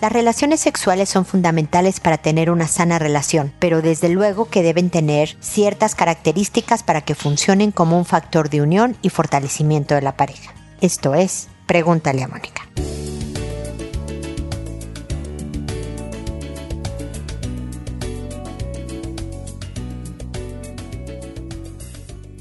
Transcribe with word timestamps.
Las 0.00 0.12
relaciones 0.12 0.60
sexuales 0.60 1.10
son 1.10 1.26
fundamentales 1.26 2.00
para 2.00 2.16
tener 2.16 2.50
una 2.50 2.66
sana 2.68 2.98
relación, 2.98 3.52
pero 3.58 3.82
desde 3.82 4.08
luego 4.08 4.48
que 4.48 4.62
deben 4.62 4.88
tener 4.88 5.36
ciertas 5.40 5.94
características 5.94 6.82
para 6.82 7.02
que 7.02 7.14
funcionen 7.14 7.70
como 7.70 7.98
un 7.98 8.06
factor 8.06 8.48
de 8.48 8.62
unión 8.62 8.96
y 9.02 9.10
fortalecimiento 9.10 9.94
de 9.94 10.00
la 10.00 10.16
pareja. 10.16 10.54
Esto 10.80 11.14
es, 11.14 11.48
pregúntale 11.66 12.22
a 12.22 12.28
Mónica. 12.28 12.62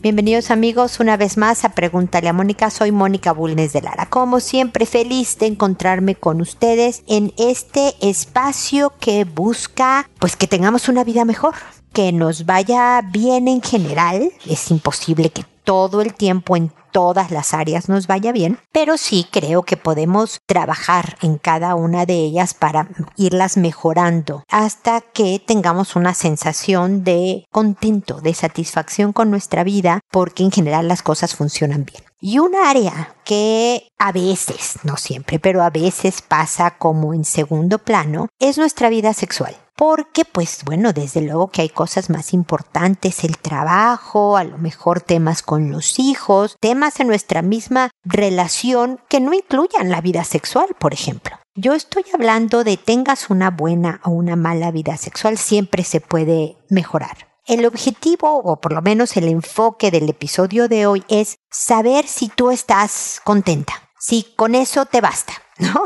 Bienvenidos 0.01 0.49
amigos 0.49 1.01
una 1.01 1.17
vez 1.17 1.35
más 1.35 1.65
a 1.65 1.73
Pregúntale 1.73 2.29
a 2.29 2.33
Mónica. 2.33 2.69
Soy 2.69 2.89
Mónica 2.89 3.33
Bulnes 3.33 3.73
de 3.73 3.81
Lara. 3.81 4.05
Como 4.05 4.39
siempre 4.39 4.85
feliz 4.85 5.37
de 5.39 5.47
encontrarme 5.47 6.15
con 6.15 6.39
ustedes 6.39 7.03
en 7.05 7.33
este 7.37 7.95
espacio 7.99 8.93
que 9.01 9.25
busca 9.25 10.09
pues 10.17 10.37
que 10.37 10.47
tengamos 10.47 10.87
una 10.87 11.03
vida 11.03 11.25
mejor, 11.25 11.55
que 11.91 12.13
nos 12.13 12.45
vaya 12.45 13.01
bien 13.11 13.49
en 13.49 13.61
general. 13.61 14.31
Es 14.45 14.71
imposible 14.71 15.31
que 15.31 15.43
todo 15.65 15.99
el 15.99 16.13
tiempo 16.13 16.55
en 16.55 16.71
todas 16.91 17.31
las 17.31 17.53
áreas 17.53 17.89
nos 17.89 18.07
vaya 18.07 18.31
bien, 18.31 18.59
pero 18.71 18.97
sí 18.97 19.27
creo 19.31 19.63
que 19.63 19.77
podemos 19.77 20.41
trabajar 20.45 21.17
en 21.21 21.37
cada 21.37 21.75
una 21.75 22.05
de 22.05 22.15
ellas 22.15 22.53
para 22.53 22.89
irlas 23.15 23.57
mejorando 23.57 24.43
hasta 24.49 25.01
que 25.01 25.41
tengamos 25.45 25.95
una 25.95 26.13
sensación 26.13 27.03
de 27.03 27.45
contento, 27.51 28.21
de 28.21 28.33
satisfacción 28.33 29.13
con 29.13 29.29
nuestra 29.31 29.63
vida, 29.63 30.01
porque 30.11 30.43
en 30.43 30.51
general 30.51 30.87
las 30.87 31.03
cosas 31.03 31.35
funcionan 31.35 31.85
bien. 31.85 32.03
Y 32.21 32.39
un 32.39 32.53
área 32.55 33.15
que 33.23 33.87
a 33.97 34.11
veces, 34.11 34.79
no 34.83 34.97
siempre, 34.97 35.39
pero 35.39 35.63
a 35.63 35.69
veces 35.69 36.21
pasa 36.21 36.71
como 36.77 37.13
en 37.13 37.23
segundo 37.23 37.79
plano, 37.79 38.27
es 38.39 38.57
nuestra 38.57 38.89
vida 38.89 39.13
sexual 39.13 39.55
porque 39.79 40.25
pues 40.25 40.65
bueno, 40.65 40.91
desde 40.91 41.21
luego 41.21 41.47
que 41.47 41.61
hay 41.61 41.69
cosas 41.69 42.09
más 42.09 42.33
importantes, 42.33 43.23
el 43.23 43.37
trabajo, 43.37 44.35
a 44.35 44.43
lo 44.43 44.57
mejor 44.57 44.99
temas 44.99 45.41
con 45.41 45.71
los 45.71 45.99
hijos, 45.99 46.57
temas 46.59 46.78
en 46.79 47.07
nuestra 47.07 47.41
misma 47.41 47.89
relación 48.03 48.99
que 49.09 49.19
no 49.19 49.33
incluyan 49.33 49.89
la 49.89 50.01
vida 50.01 50.23
sexual, 50.23 50.67
por 50.79 50.93
ejemplo. 50.93 51.37
Yo 51.55 51.73
estoy 51.73 52.05
hablando 52.13 52.63
de 52.63 52.77
tengas 52.77 53.29
una 53.29 53.51
buena 53.51 53.99
o 54.05 54.11
una 54.11 54.35
mala 54.35 54.71
vida 54.71 54.95
sexual, 54.97 55.37
siempre 55.37 55.83
se 55.83 55.99
puede 55.99 56.57
mejorar. 56.69 57.27
El 57.45 57.65
objetivo, 57.65 58.37
o 58.37 58.61
por 58.61 58.73
lo 58.73 58.81
menos 58.81 59.17
el 59.17 59.27
enfoque 59.27 59.91
del 59.91 60.07
episodio 60.07 60.67
de 60.67 60.85
hoy, 60.85 61.03
es 61.09 61.37
saber 61.51 62.07
si 62.07 62.29
tú 62.29 62.51
estás 62.51 63.21
contenta, 63.23 63.73
si 63.99 64.23
con 64.35 64.55
eso 64.55 64.85
te 64.85 65.01
basta, 65.01 65.33
¿no? 65.73 65.83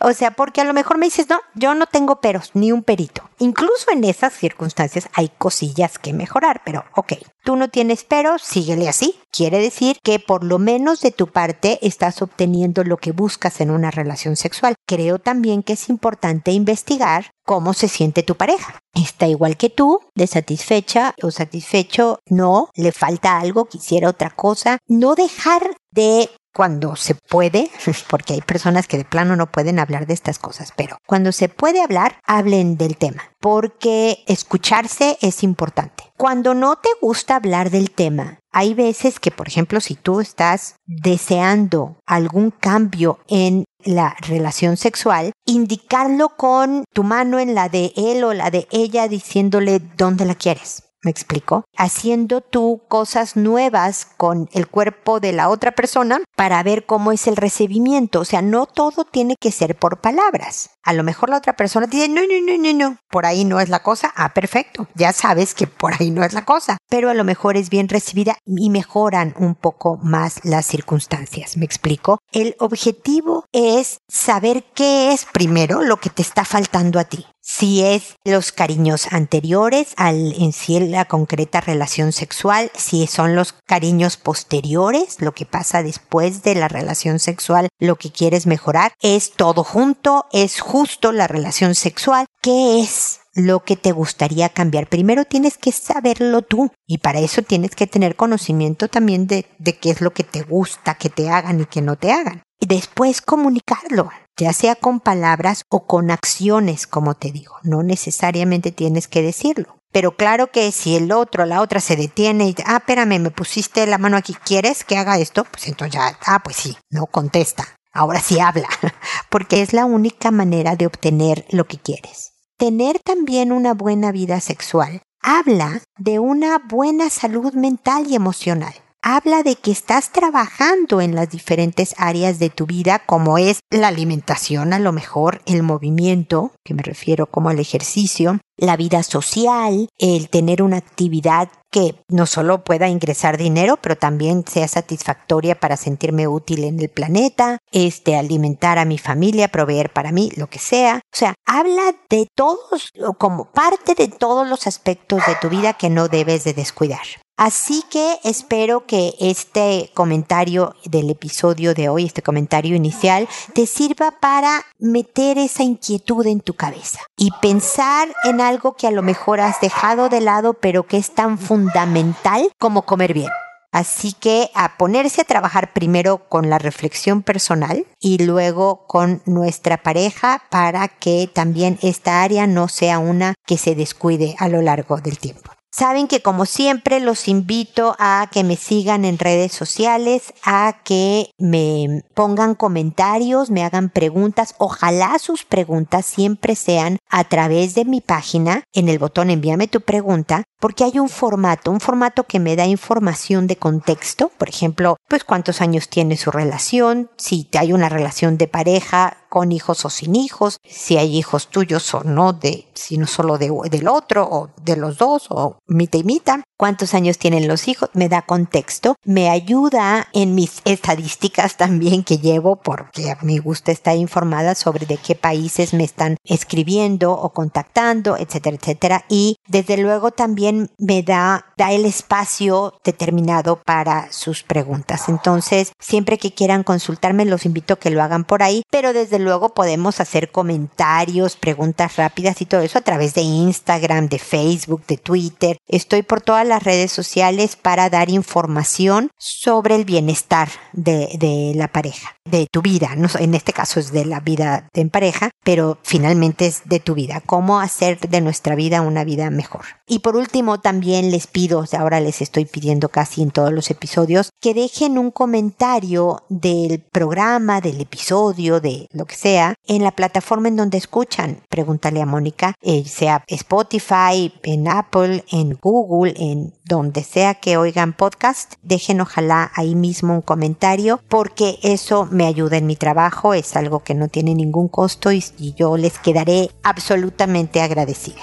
O 0.00 0.12
sea, 0.12 0.32
porque 0.32 0.60
a 0.60 0.64
lo 0.64 0.74
mejor 0.74 0.98
me 0.98 1.06
dices, 1.06 1.28
no, 1.28 1.40
yo 1.54 1.74
no 1.74 1.86
tengo 1.86 2.20
peros, 2.20 2.50
ni 2.54 2.70
un 2.70 2.82
perito. 2.82 3.22
Incluso 3.38 3.90
en 3.90 4.04
esas 4.04 4.32
circunstancias 4.32 5.08
hay 5.14 5.30
cosillas 5.38 5.98
que 5.98 6.12
mejorar, 6.12 6.62
pero 6.64 6.84
ok, 6.94 7.14
tú 7.42 7.56
no 7.56 7.68
tienes 7.68 8.04
peros, 8.04 8.42
síguele 8.42 8.88
así. 8.88 9.18
Quiere 9.32 9.58
decir 9.58 9.98
que 10.02 10.18
por 10.18 10.44
lo 10.44 10.58
menos 10.58 11.00
de 11.00 11.10
tu 11.10 11.26
parte 11.28 11.78
estás 11.82 12.22
obteniendo 12.22 12.84
lo 12.84 12.98
que 12.98 13.12
buscas 13.12 13.60
en 13.60 13.70
una 13.70 13.90
relación 13.90 14.36
sexual. 14.36 14.74
Creo 14.86 15.18
también 15.18 15.62
que 15.62 15.74
es 15.74 15.88
importante 15.88 16.52
investigar 16.52 17.30
cómo 17.44 17.74
se 17.74 17.88
siente 17.88 18.22
tu 18.22 18.36
pareja. 18.36 18.78
Está 18.94 19.26
igual 19.26 19.56
que 19.56 19.70
tú, 19.70 20.00
desatisfecha 20.14 21.14
o 21.22 21.30
satisfecho, 21.30 22.20
no, 22.26 22.70
le 22.74 22.92
falta 22.92 23.38
algo, 23.38 23.66
quisiera 23.66 24.08
otra 24.08 24.30
cosa. 24.30 24.78
No 24.86 25.14
dejar 25.14 25.76
de 25.90 26.30
cuando 26.56 26.96
se 26.96 27.14
puede, 27.14 27.70
porque 28.08 28.32
hay 28.32 28.40
personas 28.40 28.88
que 28.88 28.96
de 28.96 29.04
plano 29.04 29.36
no 29.36 29.52
pueden 29.52 29.78
hablar 29.78 30.06
de 30.06 30.14
estas 30.14 30.38
cosas, 30.38 30.72
pero 30.74 30.96
cuando 31.06 31.30
se 31.30 31.50
puede 31.50 31.82
hablar, 31.82 32.18
hablen 32.24 32.78
del 32.78 32.96
tema, 32.96 33.24
porque 33.40 34.24
escucharse 34.26 35.18
es 35.20 35.42
importante. 35.42 36.04
Cuando 36.16 36.54
no 36.54 36.76
te 36.76 36.88
gusta 37.02 37.36
hablar 37.36 37.68
del 37.68 37.90
tema, 37.90 38.38
hay 38.52 38.72
veces 38.72 39.20
que, 39.20 39.30
por 39.30 39.48
ejemplo, 39.48 39.82
si 39.82 39.96
tú 39.96 40.20
estás 40.20 40.76
deseando 40.86 41.98
algún 42.06 42.50
cambio 42.50 43.18
en 43.28 43.64
la 43.84 44.16
relación 44.26 44.78
sexual, 44.78 45.32
indicarlo 45.44 46.30
con 46.38 46.84
tu 46.94 47.04
mano 47.04 47.38
en 47.38 47.54
la 47.54 47.68
de 47.68 47.92
él 47.96 48.24
o 48.24 48.32
la 48.32 48.50
de 48.50 48.66
ella 48.70 49.08
diciéndole 49.08 49.78
dónde 49.98 50.24
la 50.24 50.34
quieres 50.34 50.85
¿Me 51.06 51.12
explico? 51.12 51.62
Haciendo 51.76 52.40
tú 52.40 52.82
cosas 52.88 53.36
nuevas 53.36 54.08
con 54.16 54.48
el 54.52 54.66
cuerpo 54.66 55.20
de 55.20 55.32
la 55.32 55.50
otra 55.50 55.70
persona 55.70 56.18
para 56.34 56.60
ver 56.64 56.84
cómo 56.84 57.12
es 57.12 57.28
el 57.28 57.36
recibimiento. 57.36 58.18
O 58.18 58.24
sea, 58.24 58.42
no 58.42 58.66
todo 58.66 59.04
tiene 59.04 59.36
que 59.40 59.52
ser 59.52 59.78
por 59.78 60.00
palabras. 60.00 60.70
A 60.82 60.92
lo 60.94 61.04
mejor 61.04 61.30
la 61.30 61.36
otra 61.36 61.54
persona 61.54 61.86
dice, 61.86 62.08
no, 62.08 62.22
no, 62.22 62.40
no, 62.44 62.58
no, 62.58 62.72
no, 62.72 62.96
por 63.08 63.24
ahí 63.24 63.44
no 63.44 63.60
es 63.60 63.68
la 63.68 63.84
cosa. 63.84 64.12
Ah, 64.16 64.34
perfecto. 64.34 64.88
Ya 64.96 65.12
sabes 65.12 65.54
que 65.54 65.68
por 65.68 65.92
ahí 65.92 66.10
no 66.10 66.24
es 66.24 66.32
la 66.32 66.44
cosa. 66.44 66.76
Pero 66.90 67.08
a 67.08 67.14
lo 67.14 67.22
mejor 67.22 67.56
es 67.56 67.70
bien 67.70 67.88
recibida 67.88 68.36
y 68.44 68.68
mejoran 68.70 69.32
un 69.38 69.54
poco 69.54 69.98
más 70.02 70.44
las 70.44 70.66
circunstancias. 70.66 71.56
¿Me 71.56 71.66
explico? 71.66 72.18
El 72.32 72.56
objetivo 72.58 73.44
es 73.52 73.98
saber 74.08 74.64
qué 74.74 75.12
es 75.12 75.24
primero 75.24 75.82
lo 75.82 75.98
que 75.98 76.10
te 76.10 76.22
está 76.22 76.44
faltando 76.44 76.98
a 76.98 77.04
ti 77.04 77.26
si 77.48 77.82
es 77.82 78.16
los 78.24 78.50
cariños 78.50 79.06
anteriores 79.12 79.94
al 79.96 80.34
en 80.34 80.52
sí 80.52 80.80
la 80.80 81.04
concreta 81.04 81.60
relación 81.60 82.10
sexual, 82.10 82.72
si 82.74 83.06
son 83.06 83.36
los 83.36 83.52
cariños 83.52 84.16
posteriores, 84.16 85.20
lo 85.20 85.32
que 85.32 85.46
pasa 85.46 85.84
después 85.84 86.42
de 86.42 86.56
la 86.56 86.66
relación 86.66 87.20
sexual, 87.20 87.68
lo 87.78 87.96
que 87.96 88.10
quieres 88.10 88.48
mejorar, 88.48 88.92
es 89.00 89.30
todo 89.30 89.62
junto, 89.62 90.26
es 90.32 90.60
justo 90.60 91.12
la 91.12 91.28
relación 91.28 91.76
sexual, 91.76 92.26
¿qué 92.42 92.80
es? 92.80 93.20
lo 93.36 93.64
que 93.64 93.76
te 93.76 93.92
gustaría 93.92 94.48
cambiar. 94.48 94.88
Primero 94.88 95.26
tienes 95.26 95.58
que 95.58 95.70
saberlo 95.70 96.40
tú 96.40 96.72
y 96.86 96.98
para 96.98 97.20
eso 97.20 97.42
tienes 97.42 97.76
que 97.76 97.86
tener 97.86 98.16
conocimiento 98.16 98.88
también 98.88 99.26
de, 99.26 99.44
de 99.58 99.76
qué 99.76 99.90
es 99.90 100.00
lo 100.00 100.12
que 100.12 100.24
te 100.24 100.40
gusta 100.40 100.94
que 100.94 101.10
te 101.10 101.28
hagan 101.28 101.60
y 101.60 101.66
que 101.66 101.82
no 101.82 101.96
te 101.96 102.12
hagan. 102.12 102.45
Y 102.58 102.66
después 102.66 103.20
comunicarlo 103.20 104.10
ya 104.36 104.52
sea 104.52 104.74
con 104.74 105.00
palabras 105.00 105.64
o 105.70 105.86
con 105.86 106.10
acciones, 106.10 106.86
como 106.86 107.14
te 107.14 107.32
digo. 107.32 107.54
No 107.62 107.82
necesariamente 107.82 108.70
tienes 108.70 109.08
que 109.08 109.22
decirlo. 109.22 109.78
Pero 109.92 110.16
claro 110.16 110.50
que 110.50 110.70
si 110.72 110.96
el 110.96 111.10
otro, 111.10 111.46
la 111.46 111.62
otra 111.62 111.80
se 111.80 111.96
detiene 111.96 112.48
y, 112.48 112.54
ah, 112.66 112.76
espérame, 112.76 113.18
me 113.18 113.30
pusiste 113.30 113.86
la 113.86 113.98
mano 113.98 114.16
aquí, 114.16 114.34
¿quieres 114.34 114.84
que 114.84 114.98
haga 114.98 115.18
esto? 115.18 115.44
Pues 115.44 115.68
entonces 115.68 115.94
ya, 115.94 116.18
ah, 116.26 116.42
pues 116.42 116.56
sí, 116.56 116.76
no 116.90 117.06
contesta. 117.06 117.66
Ahora 117.92 118.20
sí 118.20 118.38
habla, 118.40 118.68
porque 119.30 119.62
es 119.62 119.72
la 119.72 119.86
única 119.86 120.30
manera 120.30 120.76
de 120.76 120.86
obtener 120.86 121.46
lo 121.48 121.66
que 121.66 121.78
quieres. 121.78 122.32
Tener 122.58 122.98
también 122.98 123.52
una 123.52 123.72
buena 123.72 124.12
vida 124.12 124.40
sexual 124.40 125.00
habla 125.22 125.80
de 125.96 126.18
una 126.18 126.58
buena 126.58 127.08
salud 127.08 127.54
mental 127.54 128.06
y 128.06 128.14
emocional 128.16 128.74
habla 129.08 129.44
de 129.44 129.54
que 129.54 129.70
estás 129.70 130.10
trabajando 130.10 131.00
en 131.00 131.14
las 131.14 131.30
diferentes 131.30 131.94
áreas 131.96 132.40
de 132.40 132.50
tu 132.50 132.66
vida, 132.66 132.98
como 133.06 133.38
es 133.38 133.60
la 133.70 133.86
alimentación, 133.86 134.72
a 134.72 134.80
lo 134.80 134.90
mejor 134.90 135.42
el 135.46 135.62
movimiento, 135.62 136.50
que 136.64 136.74
me 136.74 136.82
refiero 136.82 137.26
como 137.26 137.48
al 137.48 137.60
ejercicio, 137.60 138.40
la 138.56 138.76
vida 138.76 139.04
social, 139.04 139.88
el 139.98 140.28
tener 140.28 140.60
una 140.60 140.78
actividad 140.78 141.50
que 141.70 141.94
no 142.08 142.26
solo 142.26 142.64
pueda 142.64 142.88
ingresar 142.88 143.38
dinero, 143.38 143.78
pero 143.80 143.96
también 143.96 144.44
sea 144.44 144.66
satisfactoria 144.66 145.60
para 145.60 145.76
sentirme 145.76 146.26
útil 146.26 146.64
en 146.64 146.80
el 146.80 146.88
planeta, 146.88 147.58
este, 147.70 148.16
alimentar 148.16 148.76
a 148.78 148.86
mi 148.86 148.98
familia, 148.98 149.46
proveer 149.46 149.92
para 149.92 150.10
mí, 150.10 150.32
lo 150.36 150.48
que 150.48 150.58
sea. 150.58 150.96
O 150.96 151.16
sea, 151.16 151.34
habla 151.46 151.94
de 152.10 152.26
todos, 152.34 152.90
como 153.18 153.52
parte 153.52 153.94
de 153.94 154.08
todos 154.08 154.48
los 154.48 154.66
aspectos 154.66 155.20
de 155.28 155.36
tu 155.40 155.48
vida 155.48 155.74
que 155.74 155.90
no 155.90 156.08
debes 156.08 156.42
de 156.42 156.54
descuidar. 156.54 157.06
Así 157.36 157.84
que 157.90 158.18
espero 158.24 158.86
que 158.86 159.14
este 159.20 159.90
comentario 159.92 160.74
del 160.86 161.10
episodio 161.10 161.74
de 161.74 161.90
hoy, 161.90 162.06
este 162.06 162.22
comentario 162.22 162.74
inicial, 162.74 163.28
te 163.52 163.66
sirva 163.66 164.10
para 164.10 164.64
meter 164.78 165.36
esa 165.36 165.62
inquietud 165.62 166.26
en 166.26 166.40
tu 166.40 166.54
cabeza 166.54 167.00
y 167.14 167.30
pensar 167.42 168.08
en 168.24 168.40
algo 168.40 168.74
que 168.74 168.86
a 168.86 168.90
lo 168.90 169.02
mejor 169.02 169.40
has 169.40 169.60
dejado 169.60 170.08
de 170.08 170.22
lado, 170.22 170.54
pero 170.54 170.86
que 170.86 170.96
es 170.96 171.14
tan 171.14 171.38
fundamental 171.38 172.50
como 172.58 172.82
comer 172.82 173.12
bien. 173.12 173.30
Así 173.70 174.14
que 174.14 174.50
a 174.54 174.78
ponerse 174.78 175.20
a 175.20 175.24
trabajar 175.24 175.74
primero 175.74 176.28
con 176.30 176.48
la 176.48 176.58
reflexión 176.58 177.22
personal 177.22 177.84
y 178.00 178.24
luego 178.24 178.86
con 178.86 179.20
nuestra 179.26 179.82
pareja 179.82 180.42
para 180.48 180.88
que 180.88 181.28
también 181.30 181.78
esta 181.82 182.22
área 182.22 182.46
no 182.46 182.68
sea 182.68 182.98
una 182.98 183.34
que 183.44 183.58
se 183.58 183.74
descuide 183.74 184.34
a 184.38 184.48
lo 184.48 184.62
largo 184.62 184.96
del 184.96 185.18
tiempo. 185.18 185.55
Saben 185.78 186.08
que 186.08 186.22
como 186.22 186.46
siempre 186.46 187.00
los 187.00 187.28
invito 187.28 187.96
a 187.98 188.30
que 188.32 188.44
me 188.44 188.56
sigan 188.56 189.04
en 189.04 189.18
redes 189.18 189.52
sociales, 189.52 190.32
a 190.42 190.78
que 190.84 191.28
me 191.36 192.02
pongan 192.14 192.54
comentarios, 192.54 193.50
me 193.50 193.62
hagan 193.62 193.90
preguntas. 193.90 194.54
Ojalá 194.56 195.18
sus 195.18 195.44
preguntas 195.44 196.06
siempre 196.06 196.54
sean 196.56 196.96
a 197.10 197.24
través 197.24 197.74
de 197.74 197.84
mi 197.84 198.00
página 198.00 198.64
en 198.72 198.88
el 198.88 198.98
botón 198.98 199.28
envíame 199.28 199.68
tu 199.68 199.82
pregunta, 199.82 200.44
porque 200.60 200.84
hay 200.84 200.98
un 200.98 201.10
formato, 201.10 201.70
un 201.70 201.80
formato 201.80 202.24
que 202.24 202.40
me 202.40 202.56
da 202.56 202.64
información 202.64 203.46
de 203.46 203.56
contexto, 203.56 204.30
por 204.38 204.48
ejemplo, 204.48 204.96
pues 205.08 205.24
cuántos 205.24 205.60
años 205.60 205.90
tiene 205.90 206.16
su 206.16 206.30
relación, 206.30 207.10
si 207.18 207.50
hay 207.52 207.74
una 207.74 207.90
relación 207.90 208.38
de 208.38 208.48
pareja, 208.48 209.18
con 209.36 209.52
hijos 209.52 209.84
o 209.84 209.90
sin 209.90 210.16
hijos, 210.16 210.60
si 210.66 210.96
hay 210.96 211.14
hijos 211.14 211.48
tuyos 211.48 211.92
o 211.92 212.02
no, 212.04 212.32
de, 212.32 212.64
si 212.72 212.96
no 212.96 213.06
solo 213.06 213.36
de, 213.36 213.52
del 213.70 213.86
otro 213.86 214.26
o 214.26 214.48
de 214.62 214.76
los 214.76 214.96
dos 214.96 215.26
o 215.28 215.58
mitad 215.66 215.98
y 215.98 216.04
mitad, 216.04 216.40
cuántos 216.56 216.94
años 216.94 217.18
tienen 217.18 217.46
los 217.46 217.68
hijos, 217.68 217.90
me 217.92 218.08
da 218.08 218.22
contexto, 218.22 218.94
me 219.04 219.28
ayuda 219.28 220.08
en 220.14 220.34
mis 220.34 220.62
estadísticas 220.64 221.58
también 221.58 222.02
que 222.02 222.16
llevo 222.16 222.56
porque 222.56 223.10
a 223.10 223.18
mí 223.20 223.36
gusta 223.36 223.72
estar 223.72 223.94
informada 223.94 224.54
sobre 224.54 224.86
de 224.86 224.96
qué 224.96 225.14
países 225.14 225.74
me 225.74 225.84
están 225.84 226.16
escribiendo 226.24 227.12
o 227.12 227.34
contactando, 227.34 228.16
etcétera, 228.16 228.56
etcétera. 228.56 229.04
Y 229.10 229.36
desde 229.48 229.76
luego 229.76 230.12
también 230.12 230.70
me 230.78 231.02
da, 231.02 231.44
da 231.58 231.72
el 231.72 231.84
espacio 231.84 232.72
determinado 232.82 233.56
para 233.56 234.10
sus 234.12 234.44
preguntas. 234.44 235.10
Entonces, 235.10 235.72
siempre 235.78 236.16
que 236.16 236.32
quieran 236.32 236.62
consultarme, 236.62 237.26
los 237.26 237.44
invito 237.44 237.74
a 237.74 237.78
que 237.78 237.90
lo 237.90 238.02
hagan 238.02 238.24
por 238.24 238.42
ahí, 238.42 238.62
pero 238.70 238.94
desde 238.94 239.25
podemos 239.54 240.00
hacer 240.00 240.30
comentarios, 240.30 241.36
preguntas 241.36 241.96
rápidas 241.96 242.40
y 242.40 242.46
todo 242.46 242.60
eso 242.62 242.78
a 242.78 242.82
través 242.82 243.14
de 243.14 243.22
Instagram, 243.22 244.08
de 244.08 244.18
Facebook, 244.18 244.84
de 244.86 244.96
Twitter. 244.96 245.58
Estoy 245.68 246.02
por 246.02 246.20
todas 246.20 246.46
las 246.46 246.62
redes 246.62 246.92
sociales 246.92 247.56
para 247.56 247.90
dar 247.90 248.10
información 248.10 249.10
sobre 249.18 249.74
el 249.74 249.84
bienestar 249.84 250.48
de 250.72 251.52
la 251.54 251.68
pareja, 251.68 252.15
de 252.26 252.46
tu 252.50 252.62
vida. 252.62 252.94
No, 252.96 253.08
en 253.18 253.34
este 253.34 253.52
caso 253.52 253.80
es 253.80 253.92
de 253.92 254.04
la 254.04 254.20
vida 254.20 254.68
en 254.74 254.90
pareja, 254.90 255.30
pero 255.44 255.78
finalmente 255.82 256.46
es 256.46 256.62
de 256.64 256.80
tu 256.80 256.94
vida. 256.94 257.22
Cómo 257.24 257.60
hacer 257.60 257.98
de 258.00 258.20
nuestra 258.20 258.54
vida 258.54 258.82
una 258.82 259.04
vida 259.04 259.30
mejor. 259.30 259.64
Y 259.86 260.00
por 260.00 260.16
último, 260.16 260.60
también 260.60 261.10
les 261.10 261.26
pido, 261.26 261.64
ahora 261.78 262.00
les 262.00 262.20
estoy 262.20 262.44
pidiendo 262.44 262.88
casi 262.88 263.22
en 263.22 263.30
todos 263.30 263.52
los 263.52 263.70
episodios, 263.70 264.30
que 264.40 264.54
dejen 264.54 264.98
un 264.98 265.10
comentario 265.10 266.24
del 266.28 266.80
programa, 266.80 267.60
del 267.60 267.80
episodio, 267.80 268.60
de 268.60 268.88
lo 268.92 269.04
que 269.04 269.16
sea, 269.16 269.54
en 269.66 269.84
la 269.84 269.92
plataforma 269.92 270.48
en 270.48 270.56
donde 270.56 270.78
escuchan. 270.78 271.40
Pregúntale 271.48 272.02
a 272.02 272.06
Mónica, 272.06 272.54
eh, 272.62 272.84
sea 272.84 273.22
Spotify, 273.28 274.32
en 274.42 274.68
Apple, 274.68 275.24
en 275.30 275.58
Google, 275.60 276.14
en 276.16 276.54
donde 276.64 277.04
sea 277.04 277.34
que 277.34 277.56
oigan 277.56 277.92
podcast, 277.92 278.54
dejen 278.62 279.00
ojalá 279.00 279.52
ahí 279.54 279.74
mismo 279.74 280.14
un 280.14 280.22
comentario 280.22 281.00
porque 281.08 281.58
eso 281.62 282.08
me 282.16 282.26
ayuda 282.26 282.56
en 282.56 282.66
mi 282.66 282.74
trabajo, 282.74 283.34
es 283.34 283.54
algo 283.56 283.80
que 283.80 283.94
no 283.94 284.08
tiene 284.08 284.34
ningún 284.34 284.68
costo 284.68 285.12
y, 285.12 285.22
yo 285.56 285.76
les 285.76 285.98
quedaré 285.98 286.50
absolutamente 286.62 287.60
agradecida. 287.60 288.22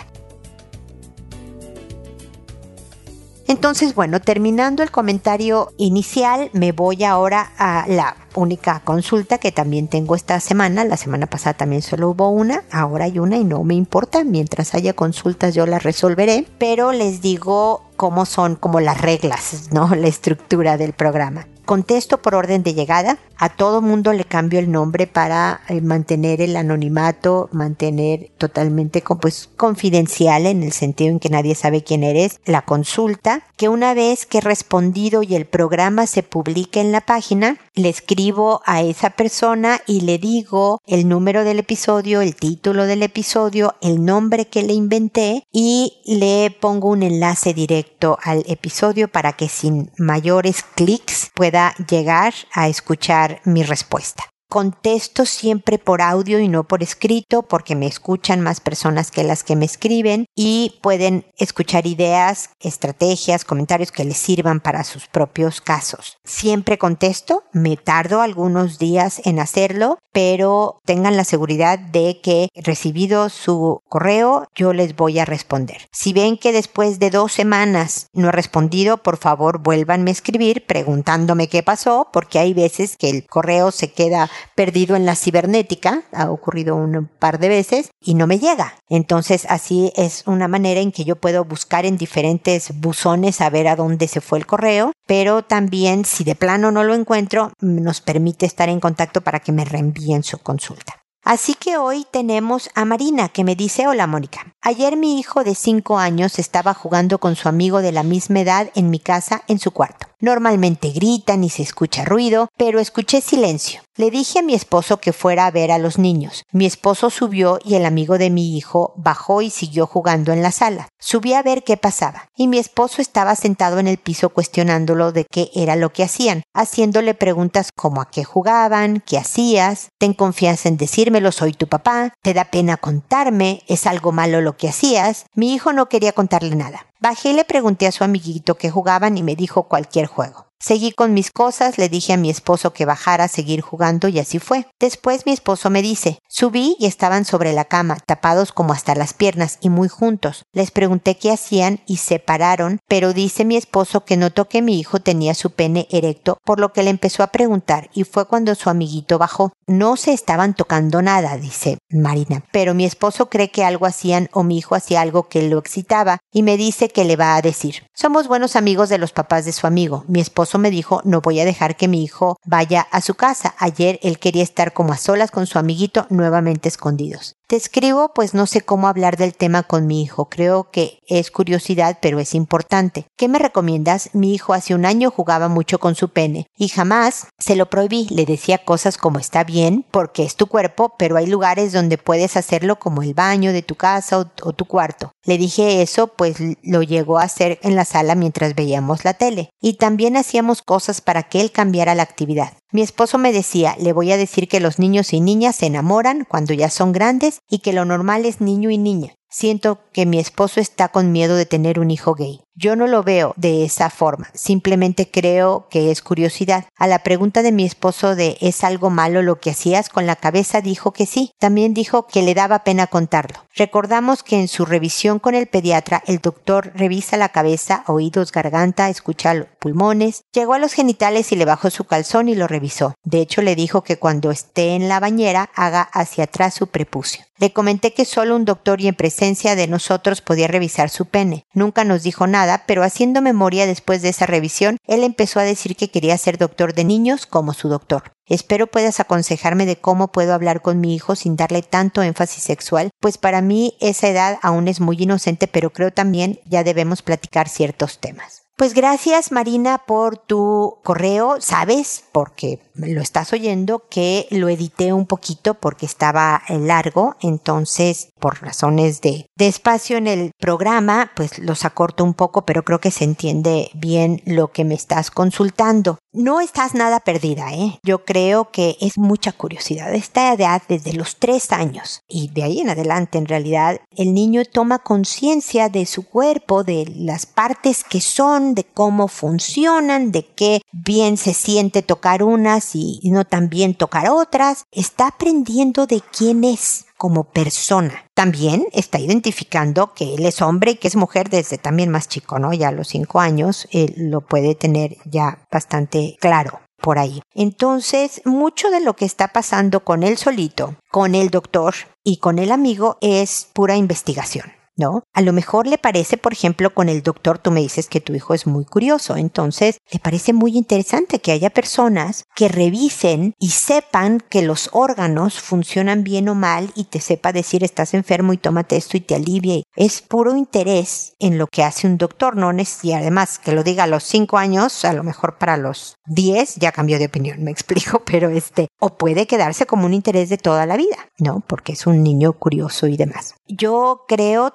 Entonces, 3.47 3.93
bueno, 3.93 4.19
terminando 4.19 4.83
el 4.83 4.91
comentario 4.91 5.71
inicial, 5.77 6.49
me 6.53 6.71
voy 6.71 7.03
ahora 7.03 7.51
a 7.57 7.85
la 7.87 8.15
única 8.35 8.81
consulta 8.83 9.37
que 9.37 9.51
también 9.51 9.87
tengo 9.87 10.15
esta 10.15 10.39
semana. 10.39 10.85
La 10.85 10.97
semana 10.97 11.27
pasada 11.27 11.53
también 11.53 11.81
solo 11.81 12.09
hubo 12.09 12.29
una, 12.29 12.63
ahora 12.71 13.05
hay 13.05 13.19
una 13.19 13.37
y 13.37 13.43
no 13.43 13.63
me 13.63 13.75
importa. 13.75 14.23
Mientras 14.23 14.73
haya 14.73 14.93
consultas 14.93 15.53
yo 15.53 15.65
las 15.65 15.83
resolveré, 15.83 16.47
pero 16.57 16.93
les 16.93 17.21
digo 17.21 17.83
cómo 17.95 18.25
son 18.25 18.55
como 18.55 18.79
las 18.79 19.01
reglas, 19.01 19.69
¿no? 19.71 19.93
La 19.95 20.07
estructura 20.07 20.77
del 20.77 20.93
programa. 20.93 21.47
Contesto 21.65 22.21
por 22.21 22.35
orden 22.35 22.63
de 22.63 22.73
llegada. 22.73 23.17
A 23.43 23.49
todo 23.49 23.81
mundo 23.81 24.13
le 24.13 24.23
cambio 24.23 24.57
el 24.57 24.71
nombre 24.71 25.05
para 25.05 25.59
eh, 25.67 25.81
mantener 25.81 26.39
el 26.39 26.55
anonimato, 26.55 27.49
mantener 27.51 28.31
totalmente 28.37 29.03
pues, 29.19 29.49
confidencial 29.57 30.45
en 30.45 30.63
el 30.63 30.71
sentido 30.71 31.11
en 31.11 31.19
que 31.19 31.27
nadie 31.27 31.53
sabe 31.53 31.83
quién 31.83 32.05
eres. 32.05 32.39
La 32.45 32.61
consulta, 32.61 33.43
que 33.57 33.67
una 33.67 33.93
vez 33.93 34.25
que 34.25 34.37
he 34.37 34.41
respondido 34.41 35.23
y 35.23 35.35
el 35.35 35.45
programa 35.45 36.07
se 36.07 36.23
publica 36.23 36.79
en 36.79 36.93
la 36.93 37.01
página, 37.01 37.57
le 37.75 37.89
escribo 37.89 38.61
a 38.65 38.81
esa 38.81 39.09
persona 39.09 39.81
y 39.87 40.01
le 40.01 40.19
digo 40.19 40.79
el 40.87 41.09
número 41.09 41.43
del 41.43 41.59
episodio, 41.59 42.21
el 42.21 42.37
título 42.37 42.85
del 42.85 43.03
episodio, 43.03 43.75
el 43.81 44.05
nombre 44.05 44.45
que 44.45 44.63
le 44.63 44.71
inventé 44.71 45.43
y 45.51 45.97
le 46.05 46.49
pongo 46.61 46.87
un 46.87 47.03
enlace 47.03 47.53
directo 47.53 48.17
al 48.23 48.45
episodio 48.47 49.09
para 49.09 49.33
que 49.33 49.49
sin 49.49 49.91
mayores 49.97 50.63
clics 50.75 51.29
pueda 51.35 51.75
llegar 51.89 52.33
a 52.53 52.69
escuchar 52.69 53.32
mi 53.45 53.63
respuesta. 53.63 54.32
Contesto 54.53 55.25
siempre 55.25 55.79
por 55.79 56.03
audio 56.03 56.37
y 56.37 56.47
no 56.47 56.65
por 56.65 56.83
escrito 56.83 57.41
porque 57.41 57.75
me 57.75 57.87
escuchan 57.87 58.39
más 58.39 58.59
personas 58.59 59.09
que 59.09 59.23
las 59.23 59.43
que 59.43 59.55
me 59.55 59.65
escriben 59.65 60.27
y 60.35 60.77
pueden 60.83 61.25
escuchar 61.37 61.87
ideas, 61.87 62.51
estrategias, 62.59 63.45
comentarios 63.45 63.91
que 63.91 64.05
les 64.05 64.17
sirvan 64.17 64.59
para 64.59 64.83
sus 64.83 65.07
propios 65.07 65.59
casos. 65.59 66.19
Siempre 66.23 66.77
contesto, 66.77 67.45
me 67.51 67.77
tardo 67.77 68.21
algunos 68.21 68.77
días 68.77 69.23
en 69.25 69.39
hacerlo, 69.39 69.97
pero 70.11 70.81
tengan 70.85 71.17
la 71.17 71.23
seguridad 71.23 71.79
de 71.79 72.21
que 72.21 72.49
recibido 72.53 73.29
su 73.29 73.81
correo 73.89 74.45
yo 74.53 74.71
les 74.71 74.95
voy 74.95 75.17
a 75.17 75.25
responder. 75.25 75.89
Si 75.91 76.13
ven 76.13 76.37
que 76.37 76.51
después 76.51 76.99
de 76.99 77.09
dos 77.09 77.33
semanas 77.33 78.05
no 78.13 78.29
he 78.29 78.31
respondido, 78.31 78.97
por 78.97 79.17
favor 79.17 79.63
vuélvanme 79.63 80.11
a 80.11 80.13
escribir 80.13 80.67
preguntándome 80.67 81.49
qué 81.49 81.63
pasó 81.63 82.09
porque 82.13 82.37
hay 82.37 82.53
veces 82.53 82.97
que 82.97 83.09
el 83.09 83.25
correo 83.25 83.71
se 83.71 83.91
queda 83.91 84.29
perdido 84.55 84.95
en 84.95 85.05
la 85.05 85.15
cibernética, 85.15 86.03
ha 86.11 86.31
ocurrido 86.31 86.75
un 86.75 87.09
par 87.19 87.39
de 87.39 87.49
veces 87.49 87.89
y 88.01 88.15
no 88.15 88.27
me 88.27 88.39
llega. 88.39 88.75
Entonces 88.89 89.45
así 89.49 89.91
es 89.95 90.23
una 90.25 90.47
manera 90.47 90.79
en 90.79 90.91
que 90.91 91.03
yo 91.03 91.15
puedo 91.15 91.45
buscar 91.45 91.85
en 91.85 91.97
diferentes 91.97 92.79
buzones 92.79 93.41
a 93.41 93.49
ver 93.49 93.67
a 93.67 93.75
dónde 93.75 94.07
se 94.07 94.21
fue 94.21 94.39
el 94.39 94.45
correo, 94.45 94.91
pero 95.07 95.43
también 95.43 96.05
si 96.05 96.23
de 96.23 96.35
plano 96.35 96.71
no 96.71 96.83
lo 96.83 96.93
encuentro, 96.93 97.51
nos 97.59 98.01
permite 98.01 98.45
estar 98.45 98.69
en 98.69 98.79
contacto 98.79 99.21
para 99.21 99.39
que 99.39 99.51
me 99.51 99.65
reenvíen 99.65 100.23
su 100.23 100.37
consulta. 100.39 101.03
Así 101.25 101.53
que 101.53 101.77
hoy 101.77 102.05
tenemos 102.11 102.69
a 102.75 102.83
Marina 102.83 103.29
que 103.29 103.45
me 103.45 103.55
dice, 103.55 103.87
hola 103.87 104.07
Mónica, 104.07 104.53
ayer 104.61 104.97
mi 104.97 105.19
hijo 105.19 105.45
de 105.45 105.55
5 105.55 105.97
años 105.97 106.37
estaba 106.37 106.73
jugando 106.73 107.17
con 107.19 107.37
su 107.37 107.47
amigo 107.47 107.81
de 107.81 107.93
la 107.93 108.03
misma 108.03 108.41
edad 108.41 108.69
en 108.75 108.89
mi 108.89 108.99
casa 108.99 109.43
en 109.47 109.59
su 109.59 109.71
cuarto. 109.71 110.07
Normalmente 110.23 110.91
gritan 110.91 111.43
y 111.43 111.49
se 111.49 111.63
escucha 111.63 112.05
ruido, 112.05 112.47
pero 112.55 112.79
escuché 112.79 113.19
silencio. 113.19 113.81
Le 113.97 114.09
dije 114.09 114.39
a 114.39 114.41
mi 114.41 114.53
esposo 114.53 115.01
que 115.01 115.11
fuera 115.11 115.45
a 115.45 115.51
ver 115.51 115.69
a 115.69 115.77
los 115.77 115.99
niños. 115.99 116.45
Mi 116.53 116.65
esposo 116.65 117.09
subió 117.09 117.59
y 117.61 117.75
el 117.75 117.85
amigo 117.85 118.17
de 118.17 118.29
mi 118.29 118.57
hijo 118.57 118.93
bajó 118.95 119.41
y 119.41 119.49
siguió 119.49 119.85
jugando 119.85 120.31
en 120.31 120.41
la 120.41 120.53
sala. 120.53 120.87
Subí 120.97 121.33
a 121.33 121.43
ver 121.43 121.65
qué 121.65 121.75
pasaba, 121.75 122.29
y 122.37 122.47
mi 122.47 122.57
esposo 122.57 123.01
estaba 123.01 123.35
sentado 123.35 123.79
en 123.79 123.87
el 123.87 123.97
piso 123.97 124.29
cuestionándolo 124.29 125.11
de 125.11 125.25
qué 125.29 125.51
era 125.53 125.75
lo 125.75 125.91
que 125.91 126.03
hacían, 126.03 126.43
haciéndole 126.53 127.15
preguntas 127.15 127.71
como 127.75 127.99
a 127.99 128.09
qué 128.09 128.23
jugaban, 128.23 129.03
qué 129.05 129.17
hacías, 129.17 129.89
ten 129.99 130.13
confianza 130.13 130.69
en 130.69 130.77
decírmelo, 130.77 131.33
soy 131.33 131.51
tu 131.51 131.67
papá, 131.67 132.13
te 132.23 132.33
da 132.33 132.45
pena 132.45 132.77
contarme, 132.77 133.61
es 133.67 133.85
algo 133.85 134.13
malo 134.13 134.39
lo 134.39 134.55
que 134.55 134.69
hacías. 134.69 135.25
Mi 135.35 135.53
hijo 135.53 135.73
no 135.73 135.89
quería 135.89 136.13
contarle 136.13 136.55
nada. 136.55 136.87
Bajé 137.03 137.31
y 137.31 137.33
le 137.33 137.43
pregunté 137.43 137.85
a 137.85 137.91
su 137.91 138.05
amiguito 138.05 138.55
qué 138.55 138.71
jugaban 138.71 139.17
y 139.17 139.23
me 139.23 139.35
dijo 139.35 139.63
cualquier 139.63 140.05
juego. 140.05 140.52
Seguí 140.65 140.93
con 140.93 141.13
mis 141.13 141.29
cosas, 141.29 141.77
le 141.77 141.89
dije 141.89 142.13
a 142.13 142.17
mi 142.17 142.29
esposo 142.29 142.71
que 142.71 142.85
bajara 142.85 143.25
a 143.25 143.27
seguir 143.27 143.59
jugando 143.59 144.07
y 144.07 144.19
así 144.19 144.39
fue. 144.39 144.65
Después 144.79 145.25
mi 145.25 145.33
esposo 145.33 145.69
me 145.69 145.81
dice, 145.81 146.19
subí 146.29 146.77
y 146.79 146.85
estaban 146.85 147.25
sobre 147.25 147.51
la 147.51 147.65
cama, 147.65 147.97
tapados 148.07 148.53
como 148.53 148.71
hasta 148.71 148.95
las 148.95 149.13
piernas 149.13 149.57
y 149.59 149.67
muy 149.67 149.89
juntos. 149.89 150.45
Les 150.53 150.71
pregunté 150.71 151.17
qué 151.17 151.33
hacían 151.33 151.81
y 151.85 151.97
se 151.97 152.19
pararon, 152.19 152.79
pero 152.87 153.11
dice 153.11 153.43
mi 153.43 153.57
esposo 153.57 154.05
que 154.05 154.15
notó 154.15 154.47
que 154.47 154.61
mi 154.61 154.79
hijo 154.79 155.01
tenía 155.01 155.33
su 155.33 155.51
pene 155.51 155.85
erecto, 155.91 156.37
por 156.45 156.61
lo 156.61 156.71
que 156.71 156.83
le 156.83 156.91
empezó 156.91 157.23
a 157.23 157.33
preguntar 157.33 157.89
y 157.93 158.05
fue 158.05 158.25
cuando 158.25 158.55
su 158.55 158.69
amiguito 158.69 159.17
bajó. 159.17 159.51
No 159.67 159.97
se 159.97 160.13
estaban 160.13 160.53
tocando 160.53 161.01
nada, 161.01 161.35
dice 161.35 161.77
Marina, 161.89 162.45
pero 162.53 162.73
mi 162.73 162.85
esposo 162.85 163.29
cree 163.29 163.51
que 163.51 163.65
algo 163.65 163.85
hacían 163.85 164.29
o 164.31 164.43
mi 164.43 164.59
hijo 164.59 164.75
hacía 164.75 165.01
algo 165.01 165.27
que 165.27 165.49
lo 165.49 165.59
excitaba 165.59 166.19
y 166.31 166.41
me 166.41 166.55
dice 166.55 166.87
que 166.87 167.03
le 167.03 167.17
va 167.17 167.35
a 167.35 167.41
decir. 167.41 167.83
Somos 167.93 168.29
buenos 168.29 168.55
amigos 168.55 168.87
de 168.87 168.97
los 168.97 169.11
papás 169.11 169.43
de 169.43 169.51
su 169.51 169.67
amigo. 169.67 170.05
Mi 170.07 170.21
esposo 170.21 170.52
me 170.57 170.71
dijo, 170.71 171.01
no 171.03 171.21
voy 171.21 171.39
a 171.39 171.45
dejar 171.45 171.75
que 171.75 171.87
mi 171.87 172.03
hijo 172.03 172.37
vaya 172.45 172.87
a 172.91 173.01
su 173.01 173.15
casa. 173.15 173.55
Ayer 173.57 173.99
él 174.03 174.19
quería 174.19 174.43
estar 174.43 174.73
como 174.73 174.93
a 174.93 174.97
solas 174.97 175.31
con 175.31 175.47
su 175.47 175.59
amiguito 175.59 176.07
nuevamente 176.09 176.69
escondidos. 176.69 177.35
Te 177.47 177.57
escribo 177.57 178.13
pues 178.15 178.33
no 178.33 178.47
sé 178.47 178.61
cómo 178.61 178.87
hablar 178.87 179.17
del 179.17 179.35
tema 179.35 179.63
con 179.63 179.85
mi 179.85 180.01
hijo. 180.01 180.25
Creo 180.25 180.71
que 180.71 180.99
es 181.07 181.29
curiosidad, 181.29 181.99
pero 182.01 182.19
es 182.19 182.33
importante. 182.33 183.05
¿Qué 183.15 183.27
me 183.27 183.37
recomiendas? 183.37 184.09
Mi 184.13 184.33
hijo 184.33 184.53
hace 184.53 184.73
un 184.73 184.85
año 184.85 185.11
jugaba 185.11 185.49
mucho 185.49 185.77
con 185.79 185.93
su 185.93 186.09
pene 186.09 186.47
y 186.57 186.69
jamás 186.69 187.27
se 187.37 187.55
lo 187.55 187.69
prohibí. 187.69 188.07
Le 188.09 188.25
decía 188.25 188.65
cosas 188.65 188.97
como 188.97 189.19
está 189.19 189.43
bien 189.43 189.85
porque 189.91 190.23
es 190.23 190.35
tu 190.35 190.47
cuerpo, 190.47 190.95
pero 190.97 191.17
hay 191.17 191.27
lugares 191.27 191.73
donde 191.73 191.97
puedes 191.97 192.37
hacerlo 192.37 192.79
como 192.79 193.03
el 193.03 193.13
baño 193.13 193.53
de 193.53 193.61
tu 193.61 193.75
casa 193.75 194.19
o, 194.19 194.31
o 194.41 194.53
tu 194.53 194.65
cuarto. 194.65 195.11
Le 195.25 195.37
dije 195.37 195.81
eso, 195.81 196.07
pues 196.07 196.37
lo 196.63 196.81
llegó 196.81 197.19
a 197.19 197.23
hacer 197.23 197.59
en 197.61 197.75
la 197.75 197.85
sala 197.85 198.15
mientras 198.15 198.55
veíamos 198.55 199.05
la 199.05 199.13
tele. 199.13 199.49
Y 199.61 199.73
también 199.73 200.15
cosas 200.61 201.01
para 201.01 201.23
que 201.23 201.41
él 201.41 201.51
cambiara 201.51 201.95
la 201.95 202.03
actividad. 202.03 202.53
Mi 202.71 202.81
esposo 202.81 203.17
me 203.17 203.31
decía, 203.31 203.75
le 203.79 203.93
voy 203.93 204.11
a 204.11 204.17
decir 204.17 204.47
que 204.47 204.59
los 204.59 204.79
niños 204.79 205.13
y 205.13 205.21
niñas 205.21 205.55
se 205.55 205.67
enamoran 205.67 206.25
cuando 206.27 206.53
ya 206.53 206.69
son 206.69 206.91
grandes 206.91 207.39
y 207.49 207.59
que 207.59 207.73
lo 207.73 207.85
normal 207.85 208.25
es 208.25 208.41
niño 208.41 208.69
y 208.69 208.77
niña. 208.77 209.15
Siento 209.33 209.79
que 209.91 210.05
mi 210.05 210.19
esposo 210.19 210.61
está 210.61 210.89
con 210.89 211.11
miedo 211.11 211.35
de 211.35 211.45
tener 211.45 211.79
un 211.79 211.91
hijo 211.91 212.13
gay. 212.13 212.41
Yo 212.55 212.75
no 212.75 212.85
lo 212.85 213.01
veo 213.01 213.33
de 213.35 213.63
esa 213.63 213.89
forma, 213.89 214.29
simplemente 214.35 215.09
creo 215.09 215.67
que 215.71 215.89
es 215.89 216.03
curiosidad. 216.03 216.65
A 216.77 216.85
la 216.85 216.99
pregunta 216.99 217.41
de 217.41 217.51
mi 217.51 217.65
esposo 217.65 218.15
de 218.15 218.37
¿es 218.41 218.63
algo 218.63 218.91
malo 218.91 219.23
lo 219.23 219.39
que 219.39 219.49
hacías? 219.49 219.89
Con 219.89 220.05
la 220.05 220.15
cabeza 220.15 220.61
dijo 220.61 220.93
que 220.93 221.07
sí. 221.07 221.31
También 221.39 221.73
dijo 221.73 222.05
que 222.05 222.21
le 222.21 222.35
daba 222.35 222.63
pena 222.63 222.85
contarlo. 222.85 223.39
Recordamos 223.55 224.21
que 224.21 224.39
en 224.39 224.47
su 224.47 224.65
revisión 224.65 225.17
con 225.17 225.33
el 225.33 225.47
pediatra, 225.47 226.03
el 226.05 226.19
doctor 226.19 226.71
revisa 226.75 227.17
la 227.17 227.29
cabeza, 227.29 227.83
oídos, 227.87 228.31
garganta, 228.31 228.89
escucha 228.89 229.33
los 229.33 229.47
pulmones, 229.59 230.23
llegó 230.31 230.53
a 230.53 230.59
los 230.59 230.73
genitales 230.73 231.31
y 231.31 231.35
le 231.35 231.45
bajó 231.45 231.71
su 231.71 231.85
calzón 231.85 232.29
y 232.29 232.35
lo 232.35 232.47
revisó. 232.47 232.93
De 233.03 233.19
hecho, 233.19 233.41
le 233.41 233.55
dijo 233.55 233.83
que 233.83 233.97
cuando 233.97 234.29
esté 234.29 234.75
en 234.75 234.89
la 234.89 234.99
bañera 234.99 235.49
haga 235.55 235.81
hacia 235.81 236.25
atrás 236.25 236.53
su 236.53 236.67
prepucio. 236.67 237.25
Le 237.39 237.51
comenté 237.51 237.93
que 237.93 238.05
solo 238.05 238.35
un 238.35 238.45
doctor 238.45 238.79
y 238.79 238.87
en 238.87 238.93
de 239.23 239.67
nosotros 239.67 240.19
podía 240.19 240.47
revisar 240.47 240.89
su 240.89 241.05
pene. 241.05 241.45
Nunca 241.53 241.85
nos 241.85 242.03
dijo 242.03 242.27
nada, 242.27 242.65
pero 242.67 242.83
haciendo 242.83 243.21
memoria 243.21 243.65
después 243.65 244.01
de 244.01 244.09
esa 244.09 244.25
revisión, 244.25 244.75
él 244.85 245.01
empezó 245.01 245.39
a 245.39 245.43
decir 245.43 245.77
que 245.77 245.89
quería 245.89 246.17
ser 246.17 246.37
doctor 246.37 246.73
de 246.73 246.83
niños 246.83 247.25
como 247.25 247.53
su 247.53 247.69
doctor. 247.69 248.11
Espero 248.27 248.67
puedas 248.67 248.99
aconsejarme 248.99 249.65
de 249.65 249.77
cómo 249.77 250.11
puedo 250.11 250.33
hablar 250.33 250.61
con 250.61 250.81
mi 250.81 250.93
hijo 250.93 251.15
sin 251.15 251.37
darle 251.37 251.61
tanto 251.61 252.03
énfasis 252.03 252.43
sexual, 252.43 252.89
pues 252.99 253.17
para 253.17 253.41
mí 253.41 253.77
esa 253.79 254.09
edad 254.09 254.39
aún 254.41 254.67
es 254.67 254.81
muy 254.81 254.97
inocente, 255.01 255.47
pero 255.47 255.71
creo 255.71 255.91
también 255.91 256.41
ya 256.45 256.65
debemos 256.65 257.01
platicar 257.01 257.47
ciertos 257.47 257.99
temas. 257.99 258.42
Pues 258.63 258.73
gracias 258.73 259.33
Marina 259.33 259.79
por 259.79 260.17
tu 260.17 260.77
correo. 260.83 261.35
Sabes, 261.41 262.05
porque 262.13 262.61
lo 262.75 263.01
estás 263.01 263.33
oyendo, 263.33 263.83
que 263.89 264.25
lo 264.31 264.47
edité 264.47 264.93
un 264.93 265.05
poquito 265.05 265.55
porque 265.55 265.85
estaba 265.85 266.43
largo, 266.47 267.17
entonces 267.19 268.13
por 268.21 268.41
razones 268.41 269.01
de, 269.01 269.25
de 269.35 269.47
espacio 269.49 269.97
en 269.97 270.07
el 270.07 270.31
programa, 270.39 271.11
pues 271.13 271.39
los 271.39 271.65
acorto 271.65 272.05
un 272.05 272.13
poco, 272.13 272.45
pero 272.45 272.63
creo 272.63 272.79
que 272.79 272.91
se 272.91 273.03
entiende 273.03 273.69
bien 273.73 274.21
lo 274.25 274.53
que 274.53 274.63
me 274.63 274.75
estás 274.75 275.11
consultando. 275.11 275.99
No 276.15 276.41
estás 276.41 276.75
nada 276.75 276.99
perdida, 276.99 277.53
¿eh? 277.53 277.79
Yo 277.81 278.05
creo 278.05 278.51
que 278.51 278.77
es 278.79 278.99
mucha 278.99 279.31
curiosidad. 279.31 279.95
Esta 279.95 280.31
edad, 280.31 280.61
desde 280.69 280.93
los 280.93 281.15
tres 281.15 281.51
años 281.51 282.03
y 282.07 282.27
de 282.27 282.43
ahí 282.43 282.59
en 282.59 282.69
adelante, 282.69 283.17
en 283.17 283.25
realidad, 283.25 283.81
el 283.97 284.13
niño 284.13 284.43
toma 284.45 284.77
conciencia 284.77 285.69
de 285.69 285.87
su 285.87 286.05
cuerpo, 286.05 286.63
de 286.63 286.85
las 286.95 287.25
partes 287.25 287.83
que 287.83 287.99
son, 287.99 288.53
de 288.53 288.63
cómo 288.63 289.07
funcionan, 289.07 290.11
de 290.11 290.27
qué 290.27 290.61
bien 290.71 291.17
se 291.17 291.33
siente 291.33 291.81
tocar 291.81 292.21
unas 292.21 292.75
y 292.75 292.99
no 293.05 293.25
tan 293.25 293.49
bien 293.49 293.73
tocar 293.73 294.11
otras. 294.11 294.65
Está 294.71 295.07
aprendiendo 295.07 295.87
de 295.87 296.01
quién 296.15 296.43
es 296.43 296.85
como 297.03 297.25
persona. 297.25 298.05
También 298.13 298.65
está 298.71 298.97
identificando 298.97 299.93
que 299.93 300.13
él 300.15 300.25
es 300.25 300.41
hombre 300.41 300.71
y 300.71 300.75
que 300.75 300.87
es 300.87 300.95
mujer 300.95 301.29
desde 301.29 301.57
también 301.57 301.89
más 301.89 302.07
chico, 302.07 302.39
¿no? 302.39 302.53
Ya 302.53 302.69
a 302.69 302.71
los 302.71 302.87
cinco 302.87 303.19
años 303.19 303.67
él 303.71 303.93
lo 303.97 304.21
puede 304.21 304.55
tener 304.55 304.95
ya 305.03 305.45
bastante 305.51 306.15
claro 306.21 306.61
por 306.81 306.99
ahí. 306.99 307.21
Entonces, 307.33 308.21
mucho 308.23 308.69
de 308.69 308.79
lo 308.79 308.95
que 308.95 309.03
está 309.03 309.27
pasando 309.33 309.83
con 309.83 310.03
él 310.03 310.17
solito, 310.17 310.75
con 310.91 311.13
el 311.13 311.29
doctor 311.29 311.73
y 312.05 312.19
con 312.19 312.39
el 312.39 312.53
amigo 312.53 312.97
es 313.01 313.49
pura 313.51 313.75
investigación. 313.75 314.53
¿No? 314.75 315.03
A 315.13 315.21
lo 315.21 315.33
mejor 315.33 315.67
le 315.67 315.77
parece, 315.77 316.17
por 316.17 316.33
ejemplo, 316.33 316.73
con 316.73 316.89
el 316.89 317.03
doctor, 317.03 317.37
tú 317.37 317.51
me 317.51 317.61
dices 317.61 317.87
que 317.87 318.01
tu 318.01 318.13
hijo 318.13 318.33
es 318.33 318.47
muy 318.47 318.65
curioso, 318.65 319.17
entonces 319.17 319.77
le 319.91 319.99
parece 319.99 320.33
muy 320.33 320.57
interesante 320.57 321.19
que 321.19 321.31
haya 321.31 321.49
personas 321.49 322.23
que 322.35 322.47
revisen 322.47 323.33
y 323.39 323.49
sepan 323.49 324.19
que 324.29 324.41
los 324.41 324.69
órganos 324.71 325.39
funcionan 325.39 326.03
bien 326.03 326.29
o 326.29 326.35
mal 326.35 326.71
y 326.75 326.85
te 326.85 326.99
sepa 326.99 327.33
decir 327.33 327.63
estás 327.63 327.93
enfermo 327.93 328.33
y 328.33 328.37
tómate 328.37 328.77
esto 328.77 328.97
y 328.97 329.01
te 329.01 329.15
alivie. 329.15 329.63
Es 329.75 330.01
puro 330.01 330.35
interés 330.35 331.13
en 331.19 331.37
lo 331.37 331.47
que 331.47 331.63
hace 331.63 331.87
un 331.87 331.97
doctor, 331.97 332.35
no 332.35 332.53
y 332.83 332.93
además 332.93 333.39
que 333.39 333.51
lo 333.51 333.63
diga 333.63 333.83
a 333.83 333.87
los 333.87 334.03
cinco 334.03 334.37
años, 334.37 334.85
a 334.85 334.93
lo 334.93 335.03
mejor 335.03 335.37
para 335.37 335.57
los 335.57 335.95
diez 336.05 336.55
ya 336.55 336.71
cambió 336.71 336.99
de 336.99 337.05
opinión, 337.05 337.43
me 337.43 337.51
explico, 337.55 338.03
pero 338.05 338.29
este, 338.29 338.67
o 338.79 338.97
puede 338.97 339.27
quedarse 339.27 339.65
como 339.65 339.85
un 339.85 339.93
interés 339.93 340.29
de 340.29 340.37
toda 340.37 340.65
la 340.65 340.77
vida, 340.77 340.97
¿no? 341.17 341.43
Porque 341.47 341.73
es 341.73 341.87
un 341.87 342.03
niño 342.03 342.33
curioso 342.33 342.87
y 342.87 342.97
demás. 342.97 343.35
Yo 343.47 344.05
creo 344.07 344.51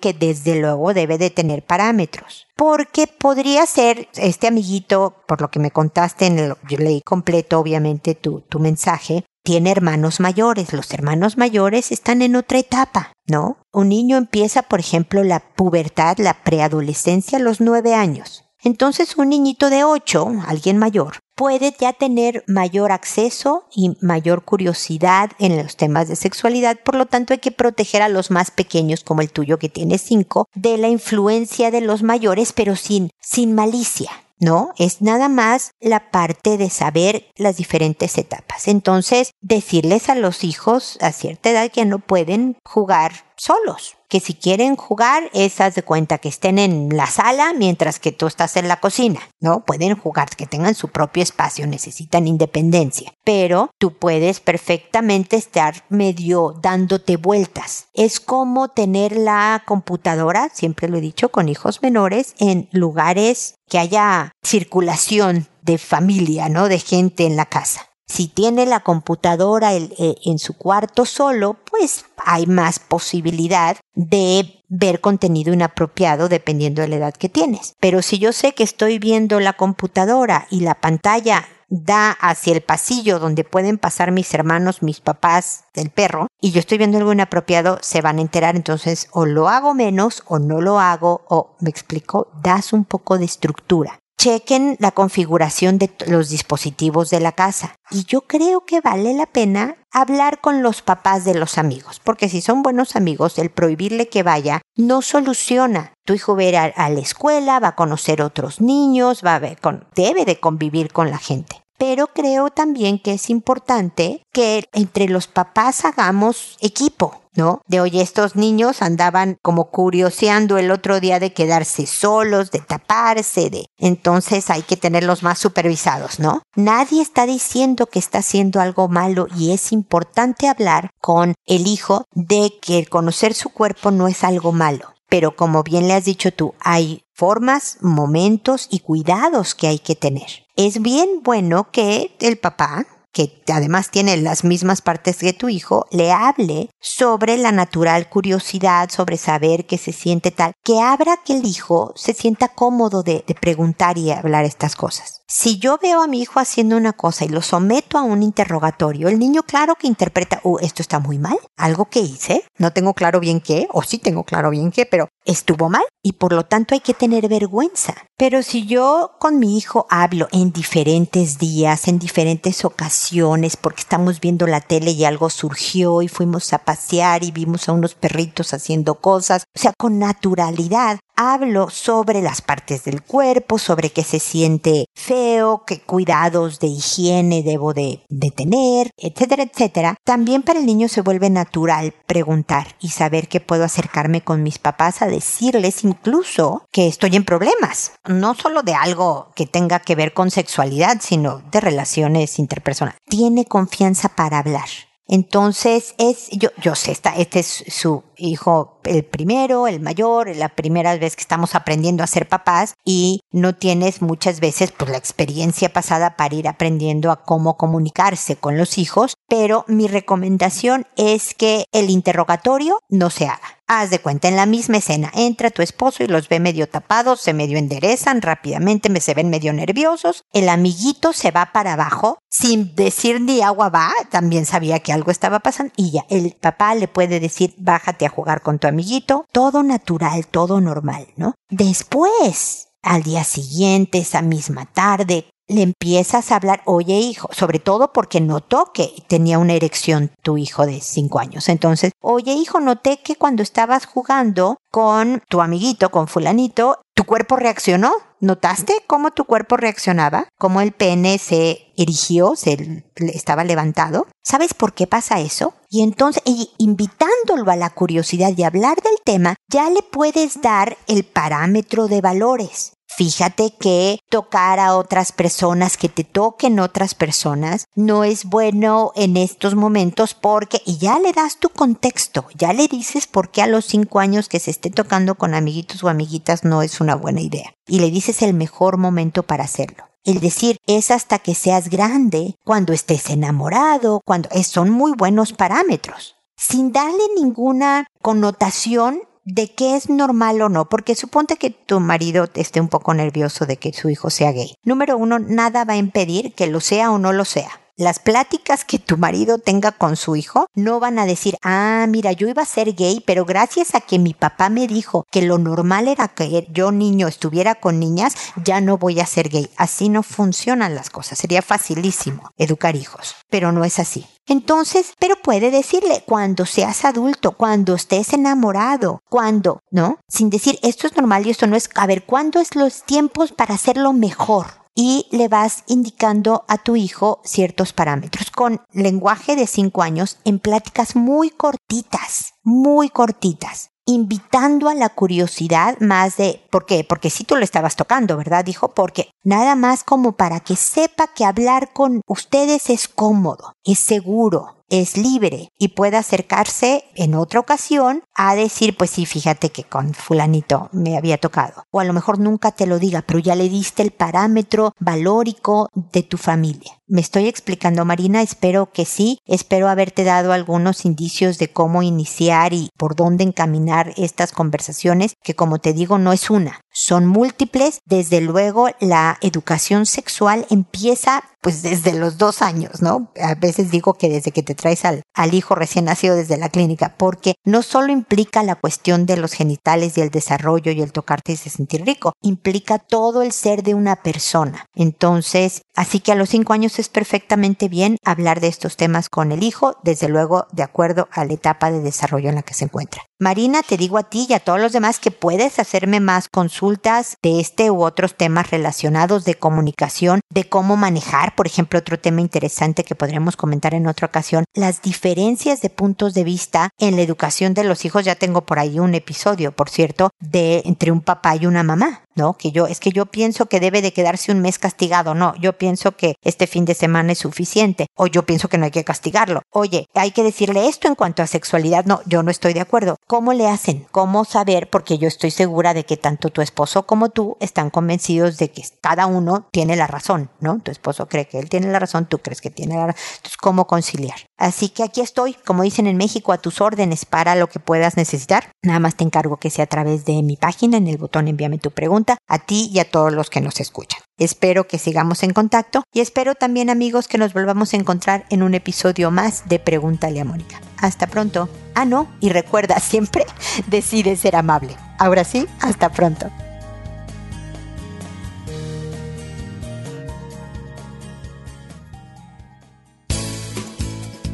que 0.00 0.14
desde 0.14 0.60
luego 0.60 0.94
debe 0.94 1.18
de 1.18 1.30
tener 1.30 1.62
parámetros. 1.62 2.46
Porque 2.56 3.06
podría 3.06 3.66
ser 3.66 4.08
este 4.14 4.46
amiguito, 4.46 5.14
por 5.26 5.40
lo 5.40 5.50
que 5.50 5.58
me 5.58 5.70
contaste 5.70 6.26
en 6.26 6.38
el, 6.38 6.54
yo 6.68 6.78
leí 6.78 7.00
completo 7.02 7.58
obviamente 7.58 8.14
tu, 8.14 8.40
tu 8.42 8.58
mensaje, 8.58 9.24
tiene 9.42 9.70
hermanos 9.70 10.20
mayores. 10.20 10.72
Los 10.72 10.92
hermanos 10.92 11.36
mayores 11.36 11.92
están 11.92 12.22
en 12.22 12.36
otra 12.36 12.58
etapa, 12.58 13.12
¿no? 13.26 13.58
Un 13.72 13.88
niño 13.88 14.16
empieza, 14.16 14.62
por 14.62 14.80
ejemplo, 14.80 15.22
la 15.24 15.40
pubertad, 15.40 16.18
la 16.18 16.42
preadolescencia 16.42 17.38
a 17.38 17.42
los 17.42 17.60
nueve 17.60 17.94
años. 17.94 18.44
Entonces 18.62 19.16
un 19.16 19.30
niñito 19.30 19.70
de 19.70 19.84
8, 19.84 20.42
alguien 20.46 20.76
mayor, 20.76 21.18
puede 21.40 21.74
ya 21.80 21.94
tener 21.94 22.44
mayor 22.46 22.92
acceso 22.92 23.64
y 23.74 23.96
mayor 24.02 24.44
curiosidad 24.44 25.30
en 25.38 25.56
los 25.56 25.74
temas 25.74 26.06
de 26.06 26.14
sexualidad, 26.14 26.78
por 26.84 26.96
lo 26.96 27.06
tanto 27.06 27.32
hay 27.32 27.38
que 27.38 27.50
proteger 27.50 28.02
a 28.02 28.10
los 28.10 28.30
más 28.30 28.50
pequeños 28.50 29.04
como 29.04 29.22
el 29.22 29.30
tuyo 29.30 29.58
que 29.58 29.70
tiene 29.70 29.96
5 29.96 30.48
de 30.54 30.76
la 30.76 30.88
influencia 30.88 31.70
de 31.70 31.80
los 31.80 32.02
mayores 32.02 32.52
pero 32.52 32.76
sin, 32.76 33.08
sin 33.22 33.54
malicia. 33.54 34.10
¿no? 34.38 34.72
Es 34.76 35.02
nada 35.02 35.28
más 35.28 35.72
la 35.80 36.10
parte 36.10 36.58
de 36.58 36.68
saber 36.70 37.26
las 37.36 37.56
diferentes 37.56 38.18
etapas. 38.18 38.68
Entonces, 38.68 39.32
decirles 39.40 40.08
a 40.08 40.14
los 40.14 40.44
hijos 40.44 40.98
a 41.00 41.12
cierta 41.12 41.50
edad 41.50 41.70
que 41.70 41.84
no 41.84 41.98
pueden 42.00 42.56
jugar 42.64 43.12
solos, 43.40 43.96
que 44.08 44.20
si 44.20 44.34
quieren 44.34 44.76
jugar, 44.76 45.30
esas 45.32 45.74
de 45.74 45.82
cuenta 45.82 46.18
que 46.18 46.28
estén 46.28 46.58
en 46.58 46.94
la 46.94 47.06
sala 47.06 47.54
mientras 47.56 47.98
que 47.98 48.12
tú 48.12 48.26
estás 48.26 48.56
en 48.56 48.68
la 48.68 48.80
cocina, 48.80 49.20
¿no? 49.40 49.64
Pueden 49.64 49.96
jugar, 49.96 50.28
que 50.36 50.46
tengan 50.46 50.74
su 50.74 50.88
propio 50.88 51.22
espacio, 51.22 51.66
necesitan 51.66 52.26
independencia, 52.26 53.14
pero 53.24 53.70
tú 53.78 53.96
puedes 53.96 54.40
perfectamente 54.40 55.36
estar 55.36 55.84
medio 55.88 56.54
dándote 56.60 57.16
vueltas. 57.16 57.86
Es 57.94 58.20
como 58.20 58.68
tener 58.68 59.16
la 59.16 59.62
computadora, 59.66 60.50
siempre 60.52 60.88
lo 60.88 60.98
he 60.98 61.00
dicho, 61.00 61.30
con 61.30 61.48
hijos 61.48 61.80
menores 61.82 62.34
en 62.38 62.68
lugares 62.72 63.54
que 63.68 63.78
haya 63.78 64.32
circulación 64.42 65.48
de 65.62 65.78
familia, 65.78 66.50
¿no? 66.50 66.68
De 66.68 66.78
gente 66.78 67.24
en 67.24 67.36
la 67.36 67.46
casa. 67.46 67.89
Si 68.10 68.26
tiene 68.26 68.66
la 68.66 68.80
computadora 68.80 69.72
eh, 69.72 70.16
en 70.24 70.40
su 70.40 70.54
cuarto 70.54 71.06
solo, 71.06 71.56
pues 71.70 72.06
hay 72.16 72.46
más 72.46 72.80
posibilidad 72.80 73.76
de 73.94 74.64
ver 74.68 75.00
contenido 75.00 75.52
inapropiado 75.52 76.28
dependiendo 76.28 76.82
de 76.82 76.88
la 76.88 76.96
edad 76.96 77.14
que 77.14 77.28
tienes. 77.28 77.76
Pero 77.78 78.02
si 78.02 78.18
yo 78.18 78.32
sé 78.32 78.52
que 78.52 78.64
estoy 78.64 78.98
viendo 78.98 79.38
la 79.38 79.52
computadora 79.52 80.48
y 80.50 80.62
la 80.62 80.74
pantalla 80.74 81.46
da 81.68 82.10
hacia 82.10 82.52
el 82.52 82.62
pasillo 82.62 83.20
donde 83.20 83.44
pueden 83.44 83.78
pasar 83.78 84.10
mis 84.10 84.34
hermanos, 84.34 84.82
mis 84.82 85.00
papás, 85.00 85.66
el 85.74 85.90
perro, 85.90 86.26
y 86.40 86.50
yo 86.50 86.58
estoy 86.58 86.78
viendo 86.78 86.98
algo 86.98 87.12
inapropiado, 87.12 87.78
se 87.80 88.00
van 88.00 88.18
a 88.18 88.22
enterar, 88.22 88.56
entonces 88.56 89.06
o 89.12 89.24
lo 89.24 89.48
hago 89.48 89.72
menos 89.72 90.24
o 90.26 90.40
no 90.40 90.60
lo 90.60 90.80
hago, 90.80 91.22
o 91.28 91.54
me 91.60 91.70
explico, 91.70 92.26
das 92.42 92.72
un 92.72 92.84
poco 92.84 93.18
de 93.18 93.26
estructura 93.26 93.99
chequen 94.20 94.76
la 94.80 94.90
configuración 94.90 95.78
de 95.78 95.90
los 96.06 96.28
dispositivos 96.28 97.08
de 97.08 97.20
la 97.20 97.32
casa. 97.32 97.74
Y 97.90 98.04
yo 98.04 98.20
creo 98.20 98.66
que 98.66 98.82
vale 98.82 99.14
la 99.14 99.24
pena 99.24 99.78
hablar 99.90 100.42
con 100.42 100.62
los 100.62 100.82
papás 100.82 101.24
de 101.24 101.34
los 101.34 101.56
amigos, 101.56 102.02
porque 102.04 102.28
si 102.28 102.42
son 102.42 102.62
buenos 102.62 102.96
amigos, 102.96 103.38
el 103.38 103.48
prohibirle 103.48 104.10
que 104.10 104.22
vaya 104.22 104.60
no 104.76 105.00
soluciona. 105.00 105.94
Tu 106.04 106.12
hijo 106.12 106.36
va 106.36 106.42
a 106.42 106.44
ir 106.44 106.56
a, 106.58 106.90
la 106.90 107.00
escuela, 107.00 107.60
va 107.60 107.68
a 107.68 107.76
conocer 107.76 108.20
otros 108.20 108.60
niños, 108.60 109.22
va 109.24 109.36
a 109.36 109.38
ver 109.38 109.58
con, 109.58 109.86
debe 109.94 110.26
de 110.26 110.38
convivir 110.38 110.92
con 110.92 111.10
la 111.10 111.18
gente. 111.18 111.62
Pero 111.78 112.08
creo 112.08 112.50
también 112.50 112.98
que 112.98 113.14
es 113.14 113.30
importante 113.30 114.22
que 114.34 114.64
entre 114.74 115.08
los 115.08 115.28
papás 115.28 115.86
hagamos 115.86 116.58
equipo. 116.60 117.19
¿No? 117.34 117.60
De 117.66 117.80
hoy 117.80 118.00
estos 118.00 118.36
niños 118.36 118.82
andaban 118.82 119.38
como 119.42 119.70
curioseando 119.70 120.58
el 120.58 120.70
otro 120.70 121.00
día 121.00 121.18
de 121.20 121.32
quedarse 121.32 121.86
solos, 121.86 122.50
de 122.50 122.60
taparse, 122.60 123.50
de 123.50 123.66
entonces 123.78 124.50
hay 124.50 124.62
que 124.62 124.76
tenerlos 124.76 125.22
más 125.22 125.38
supervisados, 125.38 126.18
¿no? 126.18 126.42
Nadie 126.56 127.02
está 127.02 127.26
diciendo 127.26 127.86
que 127.86 127.98
está 127.98 128.18
haciendo 128.18 128.60
algo 128.60 128.88
malo 128.88 129.26
y 129.36 129.52
es 129.52 129.72
importante 129.72 130.48
hablar 130.48 130.90
con 131.00 131.34
el 131.46 131.66
hijo 131.66 132.04
de 132.12 132.52
que 132.60 132.86
conocer 132.86 133.34
su 133.34 133.50
cuerpo 133.50 133.90
no 133.90 134.08
es 134.08 134.24
algo 134.24 134.52
malo. 134.52 134.94
Pero 135.08 135.34
como 135.34 135.64
bien 135.64 135.88
le 135.88 135.94
has 135.94 136.04
dicho 136.04 136.32
tú, 136.32 136.54
hay 136.60 137.02
formas, 137.12 137.78
momentos 137.80 138.68
y 138.70 138.78
cuidados 138.78 139.54
que 139.54 139.66
hay 139.66 139.80
que 139.80 139.96
tener. 139.96 140.46
Es 140.56 140.80
bien 140.80 141.22
bueno 141.22 141.70
que 141.72 142.16
el 142.20 142.38
papá 142.38 142.86
que 143.12 143.42
además 143.52 143.90
tiene 143.90 144.16
las 144.16 144.44
mismas 144.44 144.82
partes 144.82 145.18
que 145.18 145.32
tu 145.32 145.48
hijo, 145.48 145.86
le 145.90 146.12
hable 146.12 146.70
sobre 146.80 147.36
la 147.36 147.52
natural 147.52 148.08
curiosidad, 148.08 148.88
sobre 148.90 149.16
saber 149.16 149.66
que 149.66 149.78
se 149.78 149.92
siente 149.92 150.30
tal, 150.30 150.52
que 150.62 150.80
abra 150.80 151.18
que 151.24 151.34
el 151.34 151.46
hijo 151.46 151.92
se 151.96 152.14
sienta 152.14 152.48
cómodo 152.48 153.02
de, 153.02 153.24
de 153.26 153.34
preguntar 153.34 153.98
y 153.98 154.10
hablar 154.10 154.44
estas 154.44 154.76
cosas. 154.76 155.19
Si 155.32 155.60
yo 155.60 155.78
veo 155.80 156.02
a 156.02 156.08
mi 156.08 156.22
hijo 156.22 156.40
haciendo 156.40 156.76
una 156.76 156.92
cosa 156.92 157.24
y 157.24 157.28
lo 157.28 157.40
someto 157.40 157.96
a 157.96 158.02
un 158.02 158.24
interrogatorio, 158.24 159.08
el 159.08 159.20
niño 159.20 159.44
claro 159.44 159.76
que 159.76 159.86
interpreta, 159.86 160.40
uh, 160.42 160.58
esto 160.58 160.82
está 160.82 160.98
muy 160.98 161.18
mal, 161.18 161.38
algo 161.56 161.84
que 161.84 162.00
hice, 162.00 162.42
no 162.58 162.72
tengo 162.72 162.94
claro 162.94 163.20
bien 163.20 163.40
qué, 163.40 163.68
o 163.70 163.84
sí 163.84 163.98
tengo 163.98 164.24
claro 164.24 164.50
bien 164.50 164.72
qué, 164.72 164.86
pero 164.86 165.08
estuvo 165.24 165.68
mal 165.68 165.84
y 166.02 166.14
por 166.14 166.32
lo 166.32 166.46
tanto 166.46 166.74
hay 166.74 166.80
que 166.80 166.94
tener 166.94 167.28
vergüenza. 167.28 167.94
Pero 168.18 168.42
si 168.42 168.66
yo 168.66 169.12
con 169.20 169.38
mi 169.38 169.56
hijo 169.56 169.86
hablo 169.88 170.26
en 170.32 170.50
diferentes 170.50 171.38
días, 171.38 171.86
en 171.86 172.00
diferentes 172.00 172.64
ocasiones, 172.64 173.56
porque 173.56 173.82
estamos 173.82 174.20
viendo 174.20 174.48
la 174.48 174.60
tele 174.60 174.90
y 174.90 175.04
algo 175.04 175.30
surgió 175.30 176.02
y 176.02 176.08
fuimos 176.08 176.52
a 176.52 176.58
pasear 176.58 177.22
y 177.22 177.30
vimos 177.30 177.68
a 177.68 177.72
unos 177.72 177.94
perritos 177.94 178.52
haciendo 178.52 178.96
cosas, 178.96 179.44
o 179.54 179.58
sea, 179.60 179.72
con 179.78 180.00
naturalidad, 180.00 180.98
hablo 181.20 181.68
sobre 181.68 182.22
las 182.22 182.40
partes 182.40 182.84
del 182.84 183.02
cuerpo, 183.02 183.58
sobre 183.58 183.90
qué 183.90 184.02
se 184.02 184.18
siente 184.18 184.86
feo, 184.94 185.64
qué 185.66 185.80
cuidados 185.80 186.60
de 186.60 186.68
higiene 186.68 187.42
debo 187.42 187.74
de, 187.74 188.02
de, 188.08 188.30
tener, 188.30 188.90
etcétera, 188.96 189.42
etcétera, 189.42 189.96
también 190.04 190.42
para 190.42 190.60
el 190.60 190.66
niño 190.66 190.88
se 190.88 191.02
vuelve 191.02 191.28
natural 191.28 191.92
preguntar 192.06 192.74
y 192.80 192.88
saber 192.88 193.28
que 193.28 193.40
puedo 193.40 193.64
acercarme 193.64 194.22
con 194.22 194.42
mis 194.42 194.58
papás 194.58 195.02
a 195.02 195.08
decirles 195.08 195.84
incluso 195.84 196.64
que 196.72 196.88
estoy 196.88 197.16
en 197.16 197.24
problemas, 197.24 197.92
no 198.08 198.34
solo 198.34 198.62
de 198.62 198.74
algo 198.74 199.32
que 199.36 199.46
tenga 199.46 199.80
que 199.80 199.96
ver 199.96 200.14
con 200.14 200.30
sexualidad, 200.30 200.98
sino 201.02 201.42
de 201.50 201.60
relaciones 201.60 202.38
interpersonales. 202.38 202.98
Tiene 203.06 203.44
confianza 203.44 204.08
para 204.08 204.38
hablar. 204.38 204.68
Entonces 205.12 205.96
es, 205.98 206.28
yo, 206.30 206.50
yo 206.62 206.76
sé, 206.76 206.92
esta, 206.92 207.16
este 207.16 207.40
es 207.40 207.64
su 207.66 208.04
hijo 208.20 208.80
el 208.84 209.04
primero, 209.04 209.66
el 209.66 209.80
mayor, 209.80 210.34
la 210.36 210.50
primera 210.50 210.96
vez 210.96 211.16
que 211.16 211.22
estamos 211.22 211.54
aprendiendo 211.54 212.02
a 212.02 212.06
ser 212.06 212.28
papás 212.28 212.74
y 212.84 213.20
no 213.32 213.54
tienes 213.54 214.02
muchas 214.02 214.40
veces 214.40 214.72
pues 214.72 214.90
la 214.90 214.98
experiencia 214.98 215.72
pasada 215.72 216.16
para 216.16 216.34
ir 216.34 216.48
aprendiendo 216.48 217.10
a 217.10 217.22
cómo 217.24 217.56
comunicarse 217.56 218.36
con 218.36 218.56
los 218.56 218.78
hijos, 218.78 219.14
pero 219.28 219.64
mi 219.68 219.88
recomendación 219.88 220.86
es 220.96 221.34
que 221.34 221.64
el 221.72 221.90
interrogatorio 221.90 222.80
no 222.88 223.10
se 223.10 223.26
haga. 223.26 223.60
Haz 223.72 223.90
de 223.90 224.00
cuenta, 224.00 224.26
en 224.26 224.34
la 224.34 224.46
misma 224.46 224.78
escena, 224.78 225.12
entra 225.14 225.52
tu 225.52 225.62
esposo 225.62 226.02
y 226.02 226.08
los 226.08 226.28
ve 226.28 226.40
medio 226.40 226.68
tapados, 226.68 227.20
se 227.20 227.32
medio 227.32 227.56
enderezan 227.56 228.20
rápidamente, 228.20 228.88
me 228.88 229.00
se 229.00 229.14
ven 229.14 229.30
medio 229.30 229.52
nerviosos. 229.52 230.24
El 230.32 230.48
amiguito 230.48 231.12
se 231.12 231.30
va 231.30 231.52
para 231.52 231.74
abajo, 231.74 232.18
sin 232.28 232.74
decir 232.74 233.20
ni 233.20 233.42
agua 233.42 233.68
va, 233.68 233.92
también 234.10 234.44
sabía 234.44 234.80
que 234.80 234.92
algo 234.92 235.12
estaba 235.12 235.38
pasando 235.38 235.72
y 235.76 235.92
ya, 235.92 236.04
el 236.10 236.32
papá 236.32 236.74
le 236.74 236.88
puede 236.88 237.20
decir, 237.20 237.54
bájate 237.58 238.06
a 238.06 238.09
jugar 238.10 238.42
con 238.42 238.58
tu 238.58 238.68
amiguito, 238.68 239.24
todo 239.32 239.62
natural, 239.62 240.26
todo 240.26 240.60
normal, 240.60 241.06
¿no? 241.16 241.34
Después, 241.48 242.68
al 242.82 243.02
día 243.02 243.24
siguiente, 243.24 243.98
esa 243.98 244.22
misma 244.22 244.66
tarde, 244.66 245.30
le 245.50 245.62
empiezas 245.62 246.30
a 246.30 246.36
hablar, 246.36 246.62
oye 246.64 246.94
hijo, 246.94 247.28
sobre 247.32 247.58
todo 247.58 247.92
porque 247.92 248.20
notó 248.20 248.70
que 248.72 248.94
tenía 249.08 249.38
una 249.38 249.54
erección 249.54 250.12
tu 250.22 250.38
hijo 250.38 250.64
de 250.64 250.80
cinco 250.80 251.18
años. 251.18 251.48
Entonces, 251.48 251.92
oye 252.00 252.32
hijo, 252.32 252.60
noté 252.60 253.00
que 253.02 253.16
cuando 253.16 253.42
estabas 253.42 253.84
jugando 253.84 254.58
con 254.70 255.22
tu 255.28 255.40
amiguito, 255.40 255.90
con 255.90 256.06
fulanito, 256.06 256.78
tu 256.94 257.04
cuerpo 257.04 257.36
reaccionó. 257.36 257.92
¿Notaste 258.20 258.74
cómo 258.86 259.10
tu 259.10 259.24
cuerpo 259.24 259.56
reaccionaba? 259.56 260.28
¿Cómo 260.38 260.60
el 260.60 260.72
pene 260.72 261.16
se 261.18 261.72
erigió, 261.76 262.36
se 262.36 262.84
estaba 262.96 263.44
levantado? 263.44 264.06
¿Sabes 264.22 264.52
por 264.52 264.74
qué 264.74 264.86
pasa 264.86 265.20
eso? 265.20 265.54
Y 265.70 265.82
entonces, 265.82 266.22
invitándolo 266.58 267.50
a 267.50 267.56
la 267.56 267.70
curiosidad 267.70 268.34
de 268.34 268.44
hablar 268.44 268.76
del 268.82 268.96
tema, 269.04 269.36
ya 269.48 269.70
le 269.70 269.82
puedes 269.82 270.42
dar 270.42 270.76
el 270.86 271.04
parámetro 271.04 271.88
de 271.88 272.02
valores. 272.02 272.74
Fíjate 273.00 273.54
que 273.58 273.98
tocar 274.10 274.60
a 274.60 274.76
otras 274.76 275.10
personas, 275.10 275.78
que 275.78 275.88
te 275.88 276.04
toquen 276.04 276.60
otras 276.60 276.94
personas, 276.94 277.64
no 277.74 278.04
es 278.04 278.26
bueno 278.26 278.92
en 278.94 279.16
estos 279.16 279.54
momentos 279.54 280.12
porque, 280.12 280.60
y 280.66 280.76
ya 280.76 280.98
le 280.98 281.14
das 281.14 281.38
tu 281.38 281.48
contexto, 281.48 282.26
ya 282.36 282.52
le 282.52 282.68
dices 282.68 283.06
por 283.06 283.30
qué 283.30 283.40
a 283.40 283.46
los 283.46 283.64
cinco 283.64 284.00
años 284.00 284.28
que 284.28 284.38
se 284.38 284.50
esté 284.50 284.68
tocando 284.68 285.14
con 285.14 285.32
amiguitos 285.32 285.82
o 285.82 285.88
amiguitas 285.88 286.44
no 286.44 286.60
es 286.60 286.78
una 286.82 286.94
buena 286.94 287.22
idea. 287.22 287.54
Y 287.66 287.80
le 287.80 287.90
dices 287.90 288.20
el 288.20 288.34
mejor 288.34 288.76
momento 288.76 289.22
para 289.22 289.44
hacerlo. 289.44 289.84
El 290.04 290.20
decir 290.20 290.58
es 290.66 290.90
hasta 290.90 291.20
que 291.20 291.34
seas 291.34 291.70
grande, 291.70 292.36
cuando 292.44 292.74
estés 292.74 293.08
enamorado, 293.08 294.02
cuando 294.04 294.28
son 294.42 294.68
muy 294.68 294.92
buenos 294.92 295.32
parámetros. 295.32 296.16
Sin 296.36 296.70
darle 296.70 297.04
ninguna 297.16 297.86
connotación 298.02 299.00
de 299.32 299.48
qué 299.48 299.76
es 299.76 299.88
normal 299.88 300.42
o 300.42 300.48
no, 300.48 300.68
porque 300.68 300.94
suponte 300.94 301.36
que 301.36 301.50
tu 301.50 301.80
marido 301.80 302.28
esté 302.34 302.60
un 302.60 302.68
poco 302.68 302.94
nervioso 302.94 303.46
de 303.46 303.56
que 303.56 303.72
su 303.72 303.88
hijo 303.88 304.10
sea 304.10 304.32
gay. 304.32 304.54
Número 304.64 304.96
uno, 304.96 305.18
nada 305.18 305.64
va 305.64 305.74
a 305.74 305.78
impedir 305.78 306.34
que 306.34 306.46
lo 306.46 306.60
sea 306.60 306.90
o 306.90 306.98
no 306.98 307.12
lo 307.12 307.24
sea. 307.24 307.60
Las 307.80 307.98
pláticas 307.98 308.66
que 308.66 308.78
tu 308.78 308.98
marido 308.98 309.38
tenga 309.38 309.72
con 309.72 309.96
su 309.96 310.14
hijo 310.14 310.48
no 310.54 310.80
van 310.80 310.98
a 310.98 311.06
decir, 311.06 311.38
ah, 311.42 311.86
mira, 311.88 312.12
yo 312.12 312.28
iba 312.28 312.42
a 312.42 312.44
ser 312.44 312.74
gay, 312.74 313.02
pero 313.06 313.24
gracias 313.24 313.74
a 313.74 313.80
que 313.80 313.98
mi 313.98 314.12
papá 314.12 314.50
me 314.50 314.66
dijo 314.66 315.06
que 315.10 315.22
lo 315.22 315.38
normal 315.38 315.88
era 315.88 316.08
que 316.08 316.46
yo 316.52 316.72
niño 316.72 317.08
estuviera 317.08 317.54
con 317.54 317.80
niñas, 317.80 318.14
ya 318.44 318.60
no 318.60 318.76
voy 318.76 319.00
a 319.00 319.06
ser 319.06 319.30
gay. 319.30 319.48
Así 319.56 319.88
no 319.88 320.02
funcionan 320.02 320.74
las 320.74 320.90
cosas. 320.90 321.18
Sería 321.18 321.40
facilísimo 321.40 322.30
educar 322.36 322.76
hijos, 322.76 323.14
pero 323.30 323.50
no 323.50 323.64
es 323.64 323.78
así. 323.78 324.06
Entonces, 324.26 324.92
pero 324.98 325.16
puede 325.16 325.50
decirle 325.50 326.04
cuando 326.06 326.44
seas 326.44 326.84
adulto, 326.84 327.32
cuando 327.32 327.76
estés 327.76 328.12
enamorado, 328.12 329.00
cuando, 329.08 329.60
¿no? 329.70 329.96
Sin 330.06 330.28
decir 330.28 330.58
esto 330.62 330.86
es 330.86 330.94
normal 330.96 331.26
y 331.26 331.30
esto 331.30 331.46
no 331.46 331.56
es, 331.56 331.70
a 331.74 331.86
ver, 331.86 332.04
¿cuándo 332.04 332.40
es 332.40 332.54
los 332.54 332.82
tiempos 332.82 333.32
para 333.32 333.54
hacerlo 333.54 333.94
mejor? 333.94 334.59
Y 334.74 335.06
le 335.10 335.28
vas 335.28 335.64
indicando 335.66 336.44
a 336.48 336.58
tu 336.58 336.76
hijo 336.76 337.20
ciertos 337.24 337.72
parámetros 337.72 338.30
con 338.30 338.60
lenguaje 338.72 339.36
de 339.36 339.46
5 339.46 339.82
años 339.82 340.18
en 340.24 340.38
pláticas 340.38 340.96
muy 340.96 341.30
cortitas, 341.30 342.34
muy 342.42 342.88
cortitas 342.88 343.70
invitando 343.86 344.68
a 344.68 344.74
la 344.74 344.90
curiosidad 344.90 345.78
más 345.80 346.16
de, 346.16 346.40
¿por 346.50 346.64
qué? 346.64 346.84
Porque 346.84 347.10
si 347.10 347.24
tú 347.24 347.36
lo 347.36 347.42
estabas 347.42 347.76
tocando, 347.76 348.16
¿verdad? 348.16 348.44
Dijo, 348.44 348.68
porque 348.68 349.10
nada 349.24 349.56
más 349.56 349.82
como 349.82 350.12
para 350.12 350.40
que 350.40 350.54
sepa 350.56 351.08
que 351.08 351.24
hablar 351.24 351.72
con 351.72 352.00
ustedes 352.06 352.70
es 352.70 352.86
cómodo, 352.86 353.52
es 353.64 353.78
seguro, 353.80 354.59
es 354.70 354.96
libre 354.96 355.50
y 355.58 355.68
puede 355.68 355.96
acercarse 355.96 356.84
en 356.94 357.14
otra 357.14 357.40
ocasión 357.40 358.02
a 358.14 358.34
decir, 358.34 358.76
pues 358.76 358.90
sí, 358.90 359.04
fíjate 359.04 359.50
que 359.50 359.64
con 359.64 359.94
fulanito 359.94 360.70
me 360.72 360.96
había 360.96 361.18
tocado. 361.18 361.64
O 361.70 361.80
a 361.80 361.84
lo 361.84 361.92
mejor 361.92 362.18
nunca 362.18 362.52
te 362.52 362.66
lo 362.66 362.78
diga, 362.78 363.02
pero 363.02 363.18
ya 363.18 363.34
le 363.34 363.48
diste 363.48 363.82
el 363.82 363.90
parámetro 363.90 364.72
valórico 364.78 365.68
de 365.74 366.02
tu 366.02 366.16
familia. 366.16 366.80
¿Me 366.86 367.00
estoy 367.00 367.28
explicando, 367.28 367.84
Marina? 367.84 368.20
Espero 368.20 368.72
que 368.72 368.84
sí. 368.84 369.18
Espero 369.24 369.68
haberte 369.68 370.02
dado 370.02 370.32
algunos 370.32 370.84
indicios 370.84 371.38
de 371.38 371.52
cómo 371.52 371.84
iniciar 371.84 372.52
y 372.52 372.70
por 372.76 372.96
dónde 372.96 373.22
encaminar 373.22 373.92
estas 373.96 374.32
conversaciones, 374.32 375.14
que 375.22 375.34
como 375.34 375.58
te 375.58 375.72
digo, 375.72 375.98
no 375.98 376.12
es 376.12 376.30
una, 376.30 376.60
son 376.80 377.06
múltiples. 377.06 377.80
Desde 377.84 378.20
luego, 378.20 378.68
la 378.80 379.18
educación 379.20 379.84
sexual 379.86 380.46
empieza 380.50 381.22
pues 381.42 381.62
desde 381.62 381.94
los 381.94 382.18
dos 382.18 382.42
años, 382.42 382.82
¿no? 382.82 383.12
A 383.20 383.34
veces 383.34 383.70
digo 383.70 383.94
que 383.94 384.08
desde 384.08 384.30
que 384.30 384.42
te 384.42 384.54
traes 384.54 384.84
al, 384.84 385.02
al 385.14 385.32
hijo 385.32 385.54
recién 385.54 385.86
nacido 385.86 386.14
desde 386.16 386.36
la 386.36 386.50
clínica, 386.50 386.94
porque 386.98 387.34
no 387.44 387.62
solo 387.62 387.92
implica 387.92 388.42
la 388.42 388.56
cuestión 388.56 389.06
de 389.06 389.16
los 389.16 389.32
genitales 389.32 389.96
y 389.96 390.02
el 390.02 390.10
desarrollo 390.10 390.72
y 390.72 390.82
el 390.82 390.92
tocarte 390.92 391.32
y 391.32 391.36
se 391.36 391.48
sentir 391.50 391.84
rico, 391.84 392.12
implica 392.22 392.78
todo 392.78 393.22
el 393.22 393.32
ser 393.32 393.62
de 393.62 393.74
una 393.74 393.96
persona. 394.02 394.66
Entonces, 394.74 395.62
así 395.74 396.00
que 396.00 396.12
a 396.12 396.16
los 396.16 396.28
cinco 396.28 396.52
años 396.52 396.78
es 396.78 396.88
perfectamente 396.88 397.68
bien 397.68 397.96
hablar 398.04 398.40
de 398.40 398.48
estos 398.48 398.76
temas 398.76 399.08
con 399.08 399.32
el 399.32 399.42
hijo, 399.42 399.76
desde 399.82 400.08
luego 400.08 400.46
de 400.52 400.62
acuerdo 400.62 401.08
a 401.12 401.24
la 401.24 401.32
etapa 401.32 401.70
de 401.70 401.80
desarrollo 401.80 402.28
en 402.28 402.34
la 402.34 402.42
que 402.42 402.54
se 402.54 402.64
encuentra. 402.64 403.02
Marina, 403.22 403.62
te 403.62 403.76
digo 403.76 403.98
a 403.98 404.04
ti 404.04 404.26
y 404.26 404.32
a 404.32 404.40
todos 404.40 404.58
los 404.58 404.72
demás 404.72 404.98
que 404.98 405.10
puedes 405.10 405.58
hacerme 405.58 406.00
más 406.00 406.30
consultas 406.30 407.18
de 407.22 407.38
este 407.38 407.70
u 407.70 407.84
otros 407.84 408.14
temas 408.14 408.50
relacionados 408.50 409.26
de 409.26 409.34
comunicación, 409.34 410.22
de 410.30 410.48
cómo 410.48 410.78
manejar, 410.78 411.34
por 411.34 411.46
ejemplo, 411.46 411.78
otro 411.78 411.98
tema 411.98 412.22
interesante 412.22 412.82
que 412.82 412.94
podríamos 412.94 413.36
comentar 413.36 413.74
en 413.74 413.88
otra 413.88 414.06
ocasión, 414.06 414.46
las 414.54 414.80
diferencias 414.80 415.60
de 415.60 415.68
puntos 415.68 416.14
de 416.14 416.24
vista 416.24 416.70
en 416.78 416.96
la 416.96 417.02
educación 417.02 417.52
de 417.52 417.64
los 417.64 417.84
hijos. 417.84 418.06
Ya 418.06 418.14
tengo 418.14 418.46
por 418.46 418.58
ahí 418.58 418.78
un 418.78 418.94
episodio, 418.94 419.52
por 419.52 419.68
cierto, 419.68 420.08
de 420.18 420.62
entre 420.64 420.90
un 420.90 421.02
papá 421.02 421.36
y 421.36 421.44
una 421.44 421.62
mamá. 421.62 422.04
¿no? 422.16 422.34
Que 422.34 422.50
yo, 422.50 422.66
es 422.66 422.80
que 422.80 422.90
yo 422.90 423.06
pienso 423.06 423.46
que 423.46 423.60
debe 423.60 423.82
de 423.82 423.92
quedarse 423.92 424.32
un 424.32 424.40
mes 424.40 424.58
castigado. 424.58 425.14
No, 425.14 425.34
yo 425.36 425.56
pienso 425.56 425.92
que 425.92 426.16
este 426.22 426.46
fin 426.46 426.64
de 426.64 426.74
semana 426.74 427.12
es 427.12 427.18
suficiente. 427.18 427.86
O 427.96 428.06
yo 428.06 428.24
pienso 428.24 428.48
que 428.48 428.58
no 428.58 428.64
hay 428.64 428.70
que 428.70 428.84
castigarlo. 428.84 429.42
Oye, 429.50 429.86
hay 429.94 430.10
que 430.10 430.22
decirle 430.22 430.68
esto 430.68 430.88
en 430.88 430.94
cuanto 430.94 431.22
a 431.22 431.26
sexualidad. 431.26 431.84
No, 431.84 432.00
yo 432.06 432.22
no 432.22 432.30
estoy 432.30 432.52
de 432.52 432.60
acuerdo. 432.60 432.96
¿Cómo 433.10 433.32
le 433.32 433.48
hacen? 433.48 433.88
¿Cómo 433.90 434.24
saber? 434.24 434.70
Porque 434.70 434.96
yo 434.96 435.08
estoy 435.08 435.32
segura 435.32 435.74
de 435.74 435.84
que 435.84 435.96
tanto 435.96 436.28
tu 436.28 436.42
esposo 436.42 436.86
como 436.86 437.08
tú 437.08 437.36
están 437.40 437.68
convencidos 437.68 438.38
de 438.38 438.52
que 438.52 438.62
cada 438.80 439.06
uno 439.06 439.48
tiene 439.50 439.74
la 439.74 439.88
razón, 439.88 440.30
¿no? 440.38 440.60
Tu 440.60 440.70
esposo 440.70 441.08
cree 441.08 441.26
que 441.26 441.40
él 441.40 441.48
tiene 441.48 441.72
la 441.72 441.80
razón, 441.80 442.06
tú 442.06 442.18
crees 442.18 442.40
que 442.40 442.50
tiene 442.50 442.76
la 442.76 442.86
razón. 442.86 443.02
Entonces, 443.16 443.36
¿cómo 443.36 443.66
conciliar? 443.66 444.14
Así 444.38 444.68
que 444.68 444.84
aquí 444.84 445.00
estoy, 445.00 445.34
como 445.34 445.64
dicen 445.64 445.88
en 445.88 445.96
México, 445.96 446.32
a 446.32 446.38
tus 446.38 446.60
órdenes 446.60 447.04
para 447.04 447.34
lo 447.34 447.48
que 447.48 447.58
puedas 447.58 447.96
necesitar. 447.96 448.52
Nada 448.62 448.78
más 448.78 448.94
te 448.94 449.02
encargo 449.02 449.38
que 449.38 449.50
sea 449.50 449.64
a 449.64 449.66
través 449.66 450.04
de 450.04 450.22
mi 450.22 450.36
página, 450.36 450.76
en 450.76 450.86
el 450.86 450.96
botón 450.96 451.26
envíame 451.26 451.58
tu 451.58 451.72
pregunta, 451.72 452.16
a 452.28 452.38
ti 452.38 452.70
y 452.72 452.78
a 452.78 452.88
todos 452.88 453.12
los 453.12 453.28
que 453.28 453.40
nos 453.40 453.58
escuchan. 453.58 454.00
Espero 454.18 454.68
que 454.68 454.78
sigamos 454.78 455.24
en 455.24 455.32
contacto 455.32 455.82
y 455.92 455.98
espero 455.98 456.36
también 456.36 456.70
amigos 456.70 457.08
que 457.08 457.18
nos 457.18 457.32
volvamos 457.32 457.74
a 457.74 457.76
encontrar 457.76 458.26
en 458.30 458.44
un 458.44 458.54
episodio 458.54 459.10
más 459.10 459.48
de 459.48 459.58
Pregúntale 459.58 460.20
a 460.20 460.24
Mónica. 460.24 460.60
Hasta 460.80 461.06
pronto. 461.06 461.48
Ah, 461.74 461.84
no, 461.84 462.08
y 462.20 462.30
recuerda, 462.30 462.80
siempre 462.80 463.26
decide 463.68 464.16
ser 464.16 464.34
amable. 464.36 464.74
Ahora 464.98 465.24
sí, 465.24 465.46
hasta 465.60 465.90
pronto. 465.90 466.30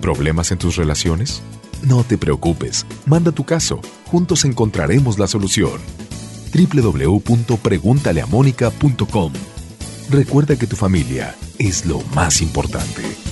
¿Problemas 0.00 0.52
en 0.52 0.58
tus 0.58 0.76
relaciones? 0.76 1.42
No 1.82 2.04
te 2.04 2.16
preocupes, 2.16 2.86
manda 3.06 3.32
tu 3.32 3.42
caso, 3.44 3.80
juntos 4.06 4.44
encontraremos 4.44 5.18
la 5.18 5.26
solución. 5.26 5.80
www.preguntaleamónica.com 6.54 9.32
Recuerda 10.08 10.56
que 10.56 10.68
tu 10.68 10.76
familia 10.76 11.34
es 11.58 11.84
lo 11.86 12.00
más 12.14 12.40
importante. 12.40 13.25